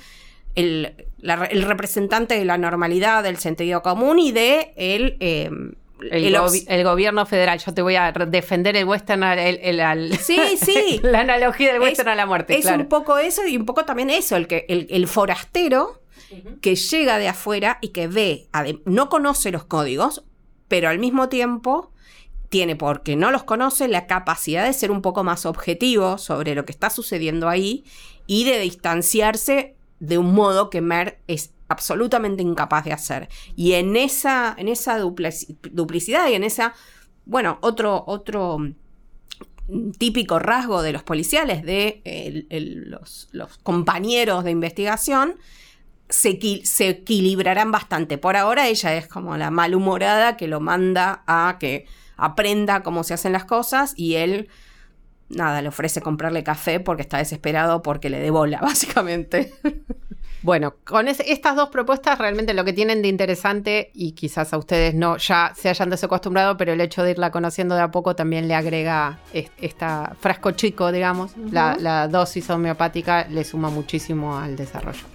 el, 0.55 1.07
representante 1.21 2.37
de 2.37 2.43
la 2.43 2.57
normalidad, 2.57 3.23
del 3.23 3.37
sentido 3.37 3.81
común 3.81 4.19
y 4.19 4.31
de 4.31 4.73
el... 4.75 5.17
Eh, 5.19 5.49
el, 6.01 6.83
gobierno 6.83 7.25
federal. 7.25 7.59
Yo 7.59 7.73
te 7.73 7.81
voy 7.81 7.95
a 7.95 8.11
defender 8.11 8.75
el 8.75 8.85
western, 8.85 9.23
el, 9.23 10.17
sí, 10.17 10.39
sí. 10.61 10.99
la 11.03 11.21
analogía 11.21 11.71
del 11.71 11.81
western 11.81 12.09
a 12.09 12.15
la 12.15 12.25
muerte. 12.25 12.57
Es 12.57 12.65
un 12.65 12.87
poco 12.87 13.17
eso 13.17 13.45
y 13.47 13.57
un 13.57 13.65
poco 13.65 13.85
también 13.85 14.09
eso, 14.09 14.35
el 14.35 14.47
que 14.47 14.65
el, 14.67 15.07
forastero 15.07 16.01
que 16.61 16.75
llega 16.75 17.17
de 17.17 17.27
afuera 17.27 17.77
y 17.81 17.89
que 17.89 18.07
ve, 18.07 18.47
no 18.85 19.09
conoce 19.09 19.51
los 19.51 19.63
códigos, 19.65 20.23
pero 20.67 20.89
al 20.89 20.99
mismo 20.99 21.29
tiempo 21.29 21.91
tiene, 22.49 22.75
porque 22.75 23.15
no 23.15 23.31
los 23.31 23.43
conoce, 23.43 23.87
la 23.87 24.07
capacidad 24.07 24.65
de 24.65 24.73
ser 24.73 24.91
un 24.91 25.01
poco 25.01 25.23
más 25.23 25.45
objetivo 25.45 26.17
sobre 26.17 26.55
lo 26.55 26.65
que 26.65 26.71
está 26.71 26.89
sucediendo 26.89 27.49
ahí 27.49 27.83
y 28.27 28.43
de 28.45 28.59
distanciarse 28.59 29.75
de 29.99 30.17
un 30.17 30.33
modo 30.33 30.69
que 30.69 30.81
Mer 30.81 31.19
es 31.27 31.54
absolutamente 31.67 32.43
incapaz 32.43 32.85
de 32.85 32.93
hacer. 32.93 33.29
Y 33.55 33.73
en 33.73 33.95
esa, 33.95 34.55
en 34.57 34.67
esa 34.67 34.99
duplicidad 34.99 36.29
y 36.29 36.33
en 36.33 36.43
esa, 36.43 36.73
bueno, 37.25 37.57
otro, 37.61 38.03
otro 38.07 38.59
típico 39.97 40.39
rasgo 40.39 40.81
de 40.81 40.93
los 40.93 41.03
policiales, 41.03 41.63
de 41.63 42.45
los, 42.87 43.29
compañeros 43.63 44.43
de 44.43 44.51
investigación, 44.51 45.35
se, 46.09 46.37
se, 46.63 46.89
equilibrarán 46.89 47.71
bastante. 47.71 48.17
Por 48.17 48.35
ahora 48.35 48.67
ella 48.67 48.95
es 48.95 49.07
como 49.07 49.37
la 49.37 49.49
malhumorada 49.49 50.37
que 50.37 50.47
lo 50.47 50.59
manda 50.59 51.23
a 51.25 51.57
que 51.59 51.87
aprenda 52.15 52.83
cómo 52.83 53.03
se 53.03 53.15
hacen 53.15 53.33
las 53.33 53.45
cosas 53.45 53.93
y 53.97 54.15
él, 54.15 54.49
nada, 55.29 55.63
le 55.63 55.69
ofrece 55.69 56.01
comprarle 56.01 56.43
café 56.43 56.79
porque 56.79 57.01
está 57.01 57.17
desesperado 57.17 57.81
porque 57.81 58.09
le 58.09 58.19
dé 58.19 58.29
bola, 58.29 58.59
básicamente. 58.61 59.53
Bueno, 60.41 60.75
con 60.83 61.07
estas 61.07 61.55
dos 61.55 61.69
propuestas 61.69 62.17
realmente 62.19 62.53
lo 62.53 62.63
que 62.63 62.73
tienen 62.73 63.01
de 63.01 63.07
interesante, 63.07 63.91
y 63.93 64.11
quizás 64.11 64.53
a 64.53 64.57
ustedes 64.57 64.93
no 64.93 65.17
ya 65.17 65.53
se 65.55 65.69
hayan 65.69 65.89
desacostumbrado, 65.89 66.55
pero 66.57 66.73
el 66.73 66.81
hecho 66.81 67.03
de 67.03 67.11
irla 67.11 67.31
conociendo 67.31 67.75
de 67.75 67.81
a 67.81 67.91
poco 67.91 68.15
también 68.15 68.47
le 68.47 68.55
agrega 68.55 69.19
esta 69.33 70.15
frasco 70.19 70.51
chico, 70.51 70.91
digamos, 70.91 71.31
la, 71.51 72.07
dosis 72.07 72.49
homeopática 72.49 73.27
le 73.27 73.43
suma 73.43 73.69
muchísimo 73.69 74.37
al 74.37 74.55
desarrollo. 74.55 75.05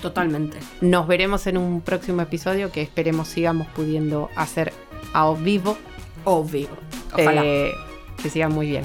Totalmente. 0.00 0.58
Nos 0.82 1.08
veremos 1.08 1.46
en 1.46 1.56
un 1.56 1.80
próximo 1.80 2.22
episodio 2.22 2.70
que 2.70 2.82
esperemos 2.82 3.28
sigamos 3.28 3.66
pudiendo 3.68 4.28
hacer 4.36 4.72
a 5.12 5.32
vivo. 5.32 5.76
O 6.24 6.44
vivo. 6.44 6.76
Ojalá. 7.12 7.42
Eh, 7.44 7.72
que 8.22 8.30
sigan 8.30 8.52
muy 8.52 8.68
bien. 8.68 8.84